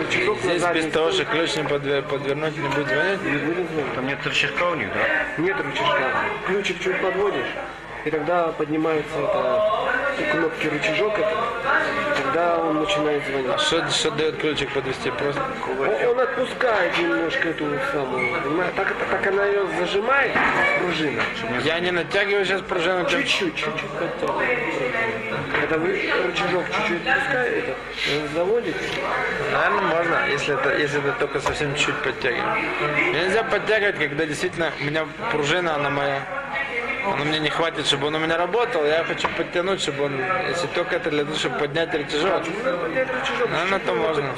Рычажок 0.00 0.38
здесь 0.40 0.62
без 0.72 0.92
того, 0.92 1.10
что 1.10 1.24
ключ 1.24 1.56
не 1.56 1.62
подве- 1.64 2.02
подвернуть, 2.02 2.56
не 2.56 2.68
будет 2.68 2.86
звонить. 2.88 3.22
не 3.24 3.38
будет 3.38 3.70
звонить. 3.70 3.94
Там 3.94 4.06
нет 4.06 4.18
рычажка 4.24 4.62
у 4.70 4.74
них, 4.76 4.88
да? 4.94 5.42
Нет 5.42 5.56
рычажка. 5.60 6.10
Ключик 6.46 6.80
чуть 6.80 7.00
подводишь, 7.02 7.46
и 8.04 8.10
тогда 8.10 8.48
поднимается 8.48 9.18
это 9.18 9.62
у 10.20 10.30
кнопки 10.32 10.66
рычажок 10.68 11.18
этот, 11.18 11.38
и 12.28 12.34
тогда 12.34 12.58
он 12.58 12.80
начинает 12.80 13.24
звонить. 13.26 13.50
А 13.52 13.58
что, 13.58 13.88
что 13.90 14.10
дает 14.10 14.38
ключик 14.38 14.72
подвести? 14.72 15.10
Просто 15.10 15.42
Он, 15.78 15.88
он 15.88 16.20
отпускает 16.20 16.98
немножко 16.98 17.48
эту 17.48 17.64
самую, 17.92 18.42
понимаешь? 18.42 18.72
Так, 18.76 18.88
так, 18.88 19.08
так 19.10 19.26
она 19.26 19.44
ее 19.46 19.66
зажимает, 19.78 20.32
пружина. 20.80 21.22
я 21.64 21.80
не 21.80 21.90
натягиваю 21.90 22.44
сейчас 22.44 22.62
пружину. 22.62 23.08
Чуть-чуть, 23.08 23.54
чуть-чуть 23.54 23.90
подтягивает. 23.90 24.58
Когда 25.60 25.78
вы 25.78 26.10
рычажок 26.26 26.64
чуть-чуть 26.66 27.06
отпускаете, 27.06 27.74
это, 28.06 28.28
заводите, 28.34 28.78
Наверное, 29.52 29.96
можно, 29.96 30.28
если 30.30 30.54
это, 30.54 30.76
если 30.76 31.00
это 31.00 31.12
только 31.18 31.40
совсем 31.40 31.74
чуть 31.74 31.96
подтягивать. 31.96 32.44
Мне 33.10 33.24
нельзя 33.24 33.42
подтягивать, 33.42 33.98
когда 33.98 34.26
действительно 34.26 34.72
у 34.80 34.84
меня 34.84 35.06
пружина, 35.32 35.74
она 35.74 35.90
моя. 35.90 36.37
Она 37.04 37.24
мне 37.24 37.38
не 37.38 37.50
хватит, 37.50 37.86
чтобы 37.86 38.08
он 38.08 38.14
у 38.14 38.18
меня 38.18 38.36
работал. 38.36 38.84
Я 38.84 39.04
хочу 39.04 39.28
подтянуть, 39.28 39.80
чтобы 39.80 40.04
он, 40.04 40.20
если 40.48 40.66
только 40.68 40.96
это 40.96 41.10
для 41.10 41.24
того, 41.24 41.36
чтобы 41.36 41.58
поднять 41.58 41.92
рычажок. 41.94 42.42
рычажок, 42.44 43.50
Наверное, 43.50 43.78
это 43.78 43.92
можно. 43.94 44.34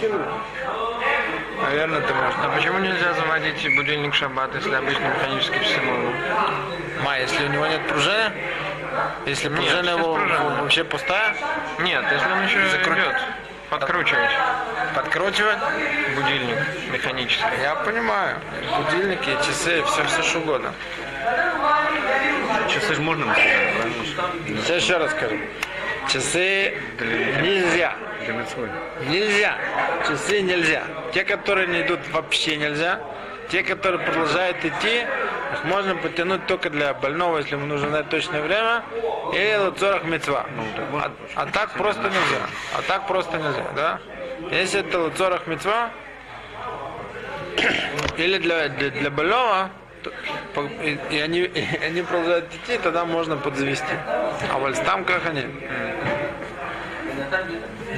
Наверное, 1.62 1.98
это 2.00 2.14
можно. 2.14 2.44
А 2.44 2.48
почему 2.56 2.78
нельзя 2.78 3.12
заводить 3.14 3.76
будильник 3.76 4.14
шаббат, 4.14 4.54
если 4.54 4.74
обычно 4.74 5.04
механические 5.08 5.60
часы 5.62 5.80
можно? 5.82 6.10
Ма, 7.04 7.18
если 7.18 7.44
у 7.44 7.48
него 7.48 7.66
нет 7.66 7.86
пружины, 7.88 8.32
если 9.26 9.48
пружина 9.48 9.82
без 9.82 9.98
его 9.98 10.14
пружины. 10.14 10.62
вообще 10.62 10.84
пустая, 10.84 11.34
Нет, 11.80 12.04
если 12.12 12.32
он 12.32 12.42
еще 12.44 12.58
Закру- 12.76 12.94
идет. 12.94 13.16
Подкручивать 13.70 14.30
подкручивать, 14.94 15.58
будильник 16.16 16.58
механически. 16.92 17.44
я 17.62 17.76
понимаю. 17.76 18.36
Будильники, 18.76 19.36
часы, 19.46 19.82
все, 19.84 20.04
все 20.04 20.22
что 20.22 20.38
угодно. 20.40 20.72
Часы 22.72 22.94
же 22.94 23.02
можно 23.02 23.26
правильно? 23.26 24.04
Сейчас 24.62 24.82
еще 24.82 24.96
раз 24.96 25.10
скажу. 25.12 25.36
Часы 26.08 26.74
нельзя. 27.42 27.94
Нельзя. 29.08 29.56
Часы 30.06 30.40
нельзя. 30.42 30.84
Те, 31.12 31.24
которые 31.24 31.66
не 31.68 31.82
идут, 31.82 32.00
вообще 32.12 32.56
нельзя. 32.56 33.00
Те, 33.50 33.64
которые 33.64 34.04
продолжают 34.04 34.64
идти, 34.64 35.00
их 35.52 35.64
можно 35.64 35.96
потянуть 35.96 36.46
только 36.46 36.70
для 36.70 36.94
больного, 36.94 37.38
если 37.38 37.56
ему 37.56 37.66
нужно 37.66 37.88
знать 37.88 38.08
точное 38.08 38.42
время, 38.42 38.84
или 39.32 39.56
лацорах 39.56 40.04
мецва. 40.04 40.46
А, 40.92 41.12
а 41.34 41.46
так 41.46 41.72
просто 41.72 42.02
нельзя. 42.02 42.46
А 42.76 42.82
так 42.82 43.08
просто 43.08 43.38
нельзя, 43.38 43.66
да? 43.74 44.00
Если 44.52 44.80
это 44.80 45.00
лацорах 45.00 45.48
мецва, 45.48 45.90
или 48.16 48.38
для, 48.38 48.68
для, 48.68 48.90
для 48.90 49.10
больного, 49.10 49.70
и, 51.10 51.18
они, 51.18 51.40
и 51.54 51.84
они 51.84 52.02
продолжают 52.02 52.46
идти, 52.54 52.78
тогда 52.78 53.04
можно 53.04 53.36
подзавести. 53.36 53.94
А 54.52 54.58
в 54.58 54.64
альстамках 54.64 55.26
они. 55.26 55.46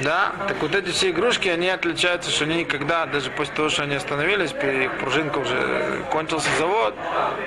Да, 0.03 0.33
так 0.47 0.57
вот 0.61 0.75
эти 0.75 0.89
все 0.89 1.09
игрушки, 1.11 1.47
они 1.47 1.69
отличаются, 1.69 2.29
что 2.31 2.45
они 2.45 2.55
никогда, 2.57 3.05
даже 3.05 3.29
после 3.31 3.53
того, 3.55 3.69
что 3.69 3.83
они 3.83 3.95
остановились, 3.95 4.51
при- 4.51 4.89
пружинка 4.99 5.37
уже 5.39 6.03
кончился 6.11 6.49
завод, 6.57 6.95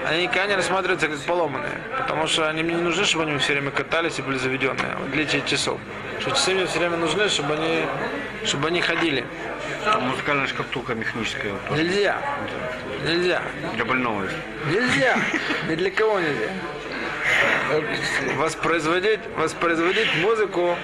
они 0.09 0.23
никогда 0.25 0.47
не 0.47 0.55
рассматриваются 0.57 1.09
как 1.09 1.19
поломанные. 1.21 1.73
Потому 1.99 2.27
что 2.27 2.49
они 2.49 2.63
мне 2.63 2.75
не 2.75 2.83
нужны, 2.83 3.05
чтобы 3.05 3.25
они 3.25 3.39
все 3.39 3.53
время 3.55 3.71
катались 3.71 4.19
и 4.19 4.23
были 4.23 4.39
заведенные, 4.39 4.97
в 5.05 5.09
отличие 5.09 5.43
от 5.43 5.49
часов. 5.49 5.79
Что 6.21 6.31
часы 6.31 6.55
мне 6.55 6.67
все 6.67 6.79
время 6.79 6.97
нужны, 6.97 7.29
чтобы 7.29 7.55
они, 7.55 7.85
чтобы 8.45 8.69
они 8.69 8.81
ходили. 8.81 9.25
Там 9.85 10.03
музыкальная 10.09 10.47
шкатулка 10.47 10.95
механическая. 10.95 11.53
вот, 11.69 11.79
Нельзя. 11.79 12.17
Нельзя. 13.05 13.43
Для 13.75 13.85
больного. 13.85 14.27
Нельзя. 14.71 15.17
Ни 15.69 15.75
для 15.75 15.91
кого 15.91 16.19
нельзя. 16.21 16.49
Воспроизводить, 18.37 19.21
воспроизводить 19.37 20.15
музыку. 20.23 20.77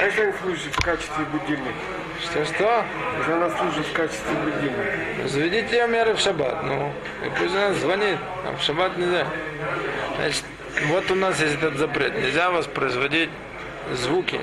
Если 0.00 0.22
она 0.22 0.32
служит 0.40 0.74
в 0.74 0.80
качестве 0.80 1.24
будильника? 1.24 1.74
Что-что? 2.22 2.84
Если 3.18 3.32
она 3.32 3.50
служит 3.50 3.86
в 3.86 3.92
качестве 3.92 4.32
будильника. 4.44 5.28
Заведите 5.28 5.76
ее 5.76 5.88
меры 5.88 6.14
в 6.14 6.20
шаббат. 6.20 6.62
Ну, 6.62 6.92
и 7.24 7.30
пусть 7.30 7.54
она 7.54 7.74
звонит. 7.74 8.18
А 8.46 8.56
в 8.56 8.62
шаббат 8.62 8.96
нельзя. 8.96 9.26
Значит, 10.16 10.44
вот 10.86 11.10
у 11.10 11.14
нас 11.16 11.40
есть 11.40 11.54
этот 11.54 11.76
запрет. 11.78 12.14
Нельзя 12.14 12.50
воспроизводить 12.50 13.30
звуки. 13.92 14.40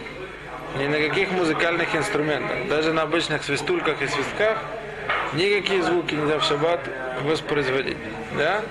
Ни 0.78 0.88
на 0.88 1.00
каких 1.00 1.32
музыкальных 1.32 1.96
инструментах. 1.96 2.68
Даже 2.68 2.92
на 2.92 3.04
обычных 3.04 3.44
свистульках 3.44 4.02
и 4.02 4.08
свистках 4.08 4.58
никакие 5.34 5.82
звуки 5.84 6.16
нельзя 6.16 6.40
в 6.40 6.44
шаббат 6.44 6.82
воспроизводить. 7.24 7.98
Да? 8.38 8.62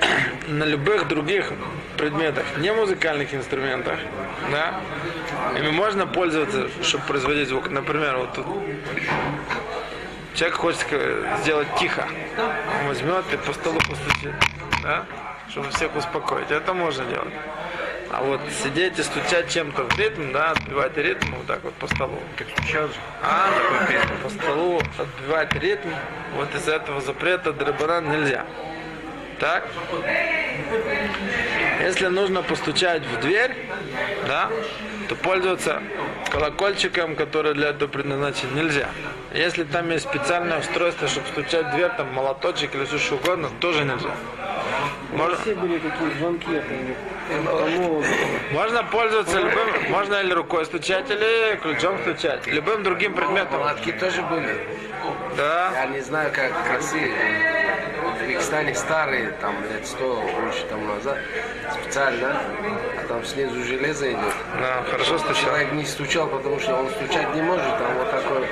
на 0.48 0.64
любых 0.64 1.08
других 1.08 1.52
предметах, 1.96 2.44
не 2.58 2.72
музыкальных 2.72 3.34
инструментах, 3.34 3.98
да, 4.50 4.80
ими 5.56 5.70
можно 5.70 6.06
пользоваться, 6.06 6.68
чтобы 6.82 7.04
производить 7.04 7.48
звук. 7.48 7.70
Например, 7.70 8.16
вот 8.18 8.32
тут 8.34 8.46
человек 10.34 10.56
хочет 10.56 10.86
сделать 11.40 11.68
тихо, 11.78 12.06
он 12.80 12.88
возьмет 12.88 13.24
и 13.32 13.36
по 13.36 13.52
столу 13.52 13.78
постучит, 13.78 14.32
да, 14.82 15.04
чтобы 15.48 15.70
всех 15.70 15.94
успокоить. 15.96 16.50
Это 16.50 16.74
можно 16.74 17.04
делать. 17.04 17.34
А 18.16 18.22
вот 18.22 18.40
сидеть 18.62 18.96
и 19.00 19.02
стучать 19.02 19.50
чем-то 19.50 19.84
в 19.84 19.98
ритм, 19.98 20.30
да, 20.32 20.52
отбивать 20.52 20.96
ритм 20.96 21.34
вот 21.34 21.46
так 21.46 21.64
вот 21.64 21.74
по 21.74 21.88
столу. 21.88 22.16
Так 22.36 22.46
сейчас 22.64 22.90
же. 22.90 22.96
А, 23.22 23.48
по 24.22 24.28
столу 24.28 24.80
отбивать 24.98 25.52
ритм, 25.54 25.88
вот 26.36 26.54
из 26.54 26.68
этого 26.68 27.00
запрета 27.00 27.52
драбанан 27.52 28.08
нельзя. 28.08 28.46
Так? 29.38 29.68
Если 31.80 32.06
нужно 32.06 32.42
постучать 32.42 33.02
в 33.02 33.20
дверь, 33.20 33.54
да, 34.26 34.50
то 35.08 35.16
пользоваться 35.16 35.82
колокольчиком, 36.30 37.16
который 37.16 37.54
для 37.54 37.70
этого 37.70 37.88
предназначен, 37.88 38.54
нельзя. 38.54 38.88
Если 39.32 39.64
там 39.64 39.90
есть 39.90 40.08
специальное 40.08 40.60
устройство, 40.60 41.08
чтобы 41.08 41.26
стучать 41.28 41.66
в 41.66 41.70
дверь, 41.72 41.90
там 41.96 42.12
молоточек 42.12 42.74
или 42.74 42.84
все 42.84 42.98
что 42.98 43.16
угодно, 43.16 43.50
тоже 43.60 43.84
нельзя. 43.84 44.10
Можно, 45.12 45.36
Все 45.36 45.54
были 45.54 45.78
такие 45.78 46.10
звонки, 46.18 46.62
можно 48.52 48.82
пользоваться 48.84 49.38
любым, 49.38 49.90
можно 49.90 50.14
или 50.16 50.32
рукой 50.32 50.64
стучать, 50.64 51.08
или 51.10 51.56
ключом 51.56 51.98
стучать, 52.00 52.46
любым 52.46 52.82
другим 52.82 53.14
предметом. 53.14 53.60
Молотки 53.60 53.92
тоже 53.92 54.22
были. 54.22 54.66
Да. 55.36 55.70
Я 55.74 55.86
не 55.86 56.00
знаю, 56.00 56.32
как 56.32 56.52
России. 56.72 57.53
В 58.24 58.26
Узбекистане 58.26 58.74
старые, 58.74 59.32
там 59.42 59.54
лет 59.70 59.86
100, 59.86 60.30
больше 60.40 60.64
тому 60.70 60.94
назад, 60.94 61.18
специально, 61.82 62.40
а 62.98 63.06
там 63.06 63.22
снизу 63.22 63.62
железо 63.64 64.10
идет. 64.10 64.34
Да, 64.58 64.82
хорошо 64.90 65.18
стучал. 65.18 65.44
Человек 65.44 65.72
не 65.72 65.84
стучал, 65.84 66.28
потому 66.28 66.58
что 66.58 66.74
он 66.74 66.88
стучать 66.88 67.34
не 67.34 67.42
может, 67.42 67.66
там 67.66 67.94
вот 67.98 68.10
такой... 68.10 68.48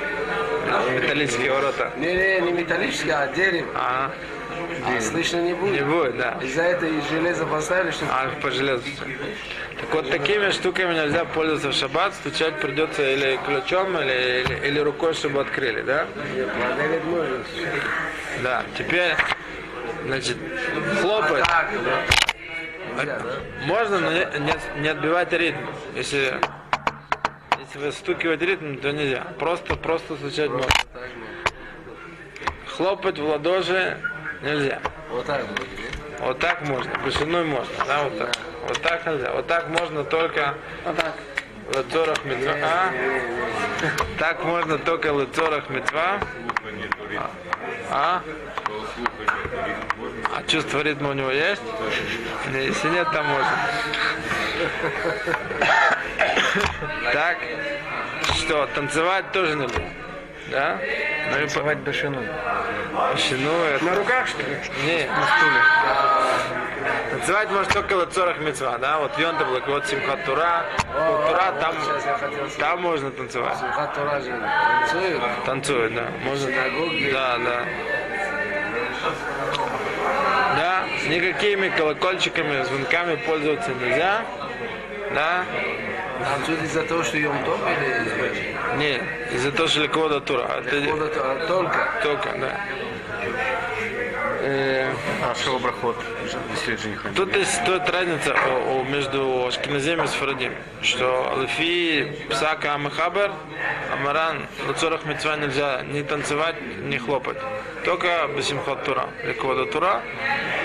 Металлические 0.93 1.51
ворота. 1.53 1.91
Не-не, 1.97 2.41
не 2.41 2.51
металлический, 2.51 3.09
а 3.09 3.25
дерево. 3.27 3.67
А, 3.73 4.11
А 4.85 5.01
слышно 5.01 5.41
не 5.41 5.55
будет. 5.55 5.73
не 5.73 5.81
будет, 5.81 6.17
да. 6.17 6.37
Из-за 6.43 6.61
этого 6.61 6.89
и 6.91 7.01
железо 7.09 7.47
поставили, 7.47 7.89
чтобы 7.89 8.11
А, 8.11 8.29
по 8.41 8.51
железу. 8.51 8.83
Так 9.79 9.91
вот, 9.91 10.09
такими 10.11 10.51
штуками 10.51 10.93
нельзя 10.93 11.25
пользоваться 11.25 11.69
в 11.69 11.73
шаббат. 11.73 12.13
Стучать 12.13 12.59
придется 12.59 13.01
или 13.01 13.39
ключом, 13.45 13.97
или, 13.99 14.43
или, 14.45 14.67
или 14.67 14.79
рукой, 14.79 15.15
чтобы 15.15 15.41
открыли, 15.41 15.81
да? 15.81 16.05
Да. 18.41 18.63
Теперь, 18.77 19.15
значит, 20.05 20.37
да. 22.95 23.19
Можно, 23.65 23.99
но 23.99 24.11
не, 24.11 24.81
не- 24.81 24.87
отбивать 24.87 25.33
ритм. 25.33 25.65
Если, 25.95 26.39
если 27.59 27.79
вы 27.79 27.91
стукивать 27.91 28.41
ритм, 28.41 28.77
то 28.77 28.91
нельзя. 28.91 29.23
Просто, 29.39 29.75
просто 29.75 30.15
стучать 30.15 30.49
можно. 30.51 30.69
Хлопать 32.67 33.19
в 33.19 33.25
ладоши 33.25 33.97
нельзя. 34.41 34.79
Вот 35.09 35.25
так 35.25 35.45
да? 35.45 36.25
Вот 36.25 36.39
так 36.39 36.61
можно, 36.67 36.91
вышиной 37.03 37.43
можно, 37.43 37.85
да, 37.87 38.03
вот 38.03 38.17
так. 38.17 38.35
Вот 38.67 38.81
так 38.81 39.05
нельзя. 39.05 39.31
Вот 39.33 39.47
так 39.47 39.69
можно 39.69 40.03
только 40.03 40.55
а 40.85 40.93
так, 40.93 41.13
в 41.71 41.77
лацорах 41.77 42.25
мецва. 42.25 42.53
А? 42.61 42.91
Так 44.17 44.43
можно 44.43 44.77
только 44.77 45.11
лацорах 45.11 45.69
мецва. 45.69 46.19
А? 47.91 48.21
А 50.35 50.43
чувство 50.47 50.81
ритма 50.81 51.09
у 51.09 51.13
него 51.13 51.31
есть? 51.31 51.61
Если 52.53 52.89
нет, 52.89 53.07
там 53.11 53.25
можно. 53.27 53.51
Так, 57.11 57.37
что, 58.35 58.67
танцевать 58.75 59.31
тоже 59.31 59.55
нельзя? 59.55 59.81
Да? 60.51 60.79
Ну. 61.31 61.37
Танцевать 61.37 61.77
бешину. 61.79 62.21
Ну, 62.21 63.63
это... 63.63 63.85
На 63.85 63.95
руках, 63.95 64.27
что 64.27 64.41
ли? 64.41 64.57
Не, 64.85 65.07
на 65.07 65.25
стуле. 65.25 66.62
Танцевать 67.25 67.51
может 67.51 67.71
только 67.71 67.93
лацорах 67.93 68.37
мецва, 68.39 68.77
да? 68.79 68.99
Вот 68.99 69.17
Йонта 69.17 69.45
был, 69.45 69.57
вот 69.65 69.87
Симхат 69.87 70.25
Тура. 70.25 70.65
Вот 70.93 71.25
Тура, 71.25 71.53
там, 71.57 71.73
там 72.59 72.81
можно 72.81 73.11
танцевать. 73.11 73.57
Симхат 73.59 73.93
Тора 73.93 74.19
же 74.19 74.31
танцуют. 74.91 75.21
Танцуют, 75.45 75.95
да. 75.95 76.07
Можно. 76.25 76.51
Да, 77.13 77.37
да. 77.37 77.65
Да, 80.57 80.83
никакими 81.07 81.69
колокольчиками, 81.69 82.61
звонками 82.63 83.15
пользоваться 83.15 83.71
нельзя. 83.71 84.25
Да? 85.15 85.45
Танцуют 86.29 86.61
из-за 86.63 86.81
того, 86.83 87.03
что 87.03 87.15
Йом 87.15 87.41
Тов 87.45 87.57
или 87.61 88.03
из-за 88.03 88.75
Не, 88.75 89.01
из-за 89.33 89.53
того, 89.53 89.69
что 89.69 89.79
ликвода 89.79 90.19
тура. 90.19 90.45
Это 90.59 90.81
чего? 90.81 90.97
А 90.97 91.45
Только. 91.47 91.89
только, 92.03 92.37
да. 92.37 92.59
Э, 94.45 94.91
А 95.23 95.33
что 95.35 95.57
брахот? 95.57 95.95
Если 96.51 96.75
жениха. 96.75 97.09
Тут 97.15 97.33
есть 97.33 97.63
тут 97.65 97.89
разница 97.89 98.33
о- 98.33 98.81
о- 98.81 98.83
между 98.83 99.47
Ашкеназем 99.47 100.03
и 100.03 100.07
Сфарадим, 100.07 100.53
что 100.81 101.29
Алфи, 101.31 102.11
Псака, 102.29 102.73
Амахабер, 102.73 103.31
Амаран, 103.93 104.45
Луцорах 104.67 105.05
Мецва 105.05 105.37
нельзя 105.37 105.83
ни 105.83 106.01
танцевать, 106.01 106.55
ни 106.81 106.97
хлопать. 106.97 107.37
Только 107.85 108.27
Бесимхот 108.35 108.83
Тура, 108.83 109.07
Ликвода 109.23 109.65
Тура. 109.65 110.01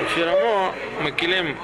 Алфи 0.01 0.21
Рамо, 0.23 0.75
Макилим, 1.03 1.57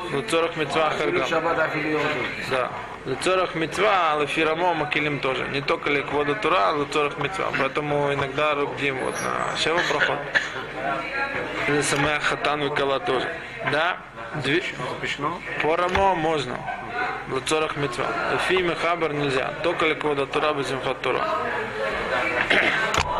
Харгам. 0.90 1.26
Шаббат 1.26 1.58
афили 1.58 1.88
Йом 1.92 2.02
Тов. 2.02 2.50
Да. 2.50 2.70
Луцорах 3.06 3.54
Мецва, 3.54 4.12
Алфирамо, 4.12 4.72
Макилим 4.74 5.18
тоже. 5.20 5.46
Не 5.48 5.60
только 5.60 5.90
Ликвода 5.90 6.34
Тура, 6.36 6.68
а 6.68 6.72
Луцорах 6.72 7.18
Мецва. 7.18 7.46
Поэтому 7.58 8.12
иногда 8.14 8.54
рубдим 8.54 8.96
вот 9.04 9.14
на 9.20 9.56
Шева 9.58 9.80
проход. 9.90 10.18
Или 11.68 11.80
самая 11.80 12.20
Хатану 12.20 12.66
и 12.66 12.76
Кала 12.76 13.00
тоже. 13.00 13.28
Да? 13.72 13.96
Две... 14.42 14.62
Запрещено? 14.90 15.40
По 15.62 15.76
Рамо 15.76 16.14
можно. 16.14 16.58
В 17.28 17.34
Луцорах 17.34 17.76
Мецва. 17.76 18.06
Фи 18.48 18.58
Мехабар 18.58 19.12
нельзя. 19.14 19.54
Только 19.62 19.94
Тура, 19.94 20.52
Безимхат 20.52 21.00
Тура. 21.00 21.26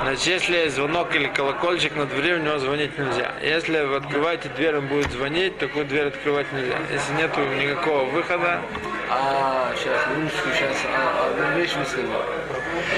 Значит, 0.02 0.26
если 0.26 0.68
звонок 0.68 1.14
или 1.14 1.28
колокольчик 1.28 1.96
на 1.96 2.04
двери, 2.04 2.34
у 2.34 2.38
него 2.38 2.58
звонить 2.58 2.98
нельзя. 2.98 3.32
Если 3.40 3.80
вы 3.80 3.96
открываете 3.96 4.50
дверь, 4.50 4.76
он 4.76 4.86
будет 4.88 5.10
звонить, 5.10 5.56
такую 5.58 5.86
дверь 5.86 6.08
открывать 6.08 6.52
нельзя. 6.52 6.76
Если 6.90 7.14
нету 7.14 7.40
никакого 7.40 8.04
выхода, 8.10 8.60
А, 9.10 9.72
сейчас, 9.76 10.06
минуточку, 10.14 10.48
сейчас 10.52 10.76
а, 10.86 11.30
одну 11.30 11.58
вещь 11.58 11.74
выскажу. 11.74 12.08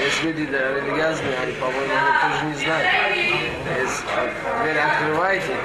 Есть 0.03 0.23
люди 0.23 0.41
религиозные, 0.41 1.37
они, 1.43 1.51
по-моему, 1.53 1.93
тоже 2.21 2.45
не 2.45 2.53
знают. 2.55 2.87
А, 3.69 4.63
дверь 4.63 4.77
открываете, 4.79 5.55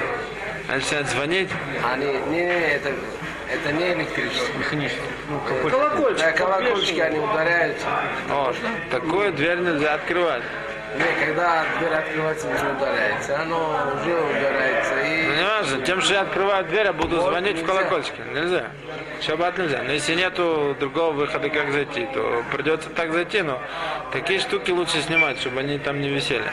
они 0.67 0.77
начинают 0.77 1.07
звонить, 1.09 1.49
они, 1.91 2.05
не, 2.05 2.45
не, 2.45 2.67
это, 2.75 2.89
это 3.51 3.71
не 3.73 3.93
электрический. 3.93 4.57
Механически. 4.57 5.01
Колокольчик. 5.69 6.19
Да, 6.19 6.31
колокольчики 6.31 6.99
они 6.99 7.19
ударяют. 7.19 7.77
о, 8.29 8.53
такую 8.91 9.31
дверь 9.33 9.59
нельзя 9.59 9.93
открывать. 9.95 10.43
Не, 10.95 11.25
когда 11.25 11.65
дверь 11.79 11.93
открывается, 11.93 12.47
не 12.47 12.53
ударяется. 12.53 13.39
Оно 13.41 13.93
уже 13.95 14.13
ударяется. 14.15 14.93
И 15.01 15.27
Ну, 15.27 15.35
не 15.35 15.43
важно, 15.43 15.81
тем, 15.85 16.01
что 16.01 16.13
я 16.13 16.21
открываю 16.21 16.65
дверь, 16.65 16.85
я 16.85 16.93
буду 16.93 17.15
Вот 17.17 17.29
звонить 17.31 17.57
в 17.57 17.61
нельзя. 17.61 17.73
колокольчики. 17.73 18.21
Нельзя. 18.31 18.67
Шаббат 19.21 19.57
нельзя. 19.57 19.81
Но 19.83 19.91
если 19.91 20.13
нету 20.13 20.75
другого 20.79 21.13
выхода, 21.13 21.49
как 21.49 21.71
зайти, 21.71 22.07
то 22.13 22.43
придется 22.51 22.89
так 22.91 23.11
зайти, 23.11 23.41
но 23.41 23.59
такие 24.11 24.39
штуки 24.39 24.69
лучше 24.69 25.01
снимать, 25.01 25.39
чтобы 25.39 25.61
они 25.61 25.79
там 25.79 25.99
не 25.99 26.09
висели. 26.09 26.45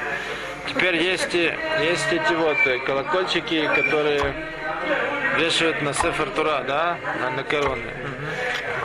Теперь 0.71 1.03
есть, 1.03 1.35
есть 1.35 2.13
эти 2.13 2.33
вот 2.33 2.57
э, 2.65 2.79
колокольчики, 2.79 3.69
которые 3.75 4.23
вешают 5.37 5.83
на 5.83 5.93
Сефер 5.93 6.31
Тура, 6.31 6.63
да, 6.67 6.97
на, 7.21 7.31
на 7.31 7.43
короны. 7.43 7.83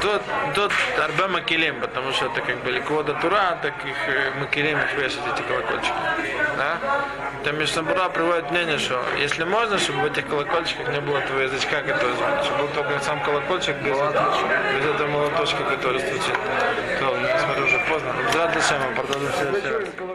Тут, 0.01 0.21
тут 0.55 0.71
Арбе 0.99 1.27
Макелим, 1.27 1.79
потому 1.79 2.11
что 2.11 2.25
это 2.25 2.41
как 2.41 2.63
бы 2.63 2.71
ликвода 2.71 3.13
Тура, 3.13 3.59
так 3.61 3.73
их 3.85 3.95
э, 4.07 4.31
Макелим 4.39 4.79
их 4.79 4.93
вешать, 4.95 5.21
эти 5.31 5.43
колокольчики. 5.43 5.93
Да? 6.57 6.77
Там 7.43 7.59
Мишнабура 7.59 8.09
приводит 8.09 8.49
мнение, 8.49 8.79
что 8.79 8.99
если 9.19 9.43
можно, 9.43 9.77
чтобы 9.77 9.99
в 9.99 10.05
этих 10.05 10.27
колокольчиках 10.27 10.87
не 10.89 11.01
было 11.01 11.21
твоего 11.21 11.43
язычка, 11.43 11.81
который 11.81 12.15
звонит, 12.15 12.43
чтобы 12.45 12.63
был 12.63 12.67
только 12.69 12.99
сам 13.01 13.21
колокольчик 13.23 13.75
без, 13.77 13.95
без 13.95 14.85
этого 14.95 15.07
молоточка, 15.07 15.63
который 15.63 15.99
стучит. 15.99 16.33
То, 16.99 17.15
смотрю, 17.39 17.65
уже 17.65 17.79
поздно. 17.87 18.11
Здравствуйте, 18.31 18.83
мы 18.89 18.95
продолжим 18.95 19.31
следующий 19.33 19.67
раз. 19.67 20.14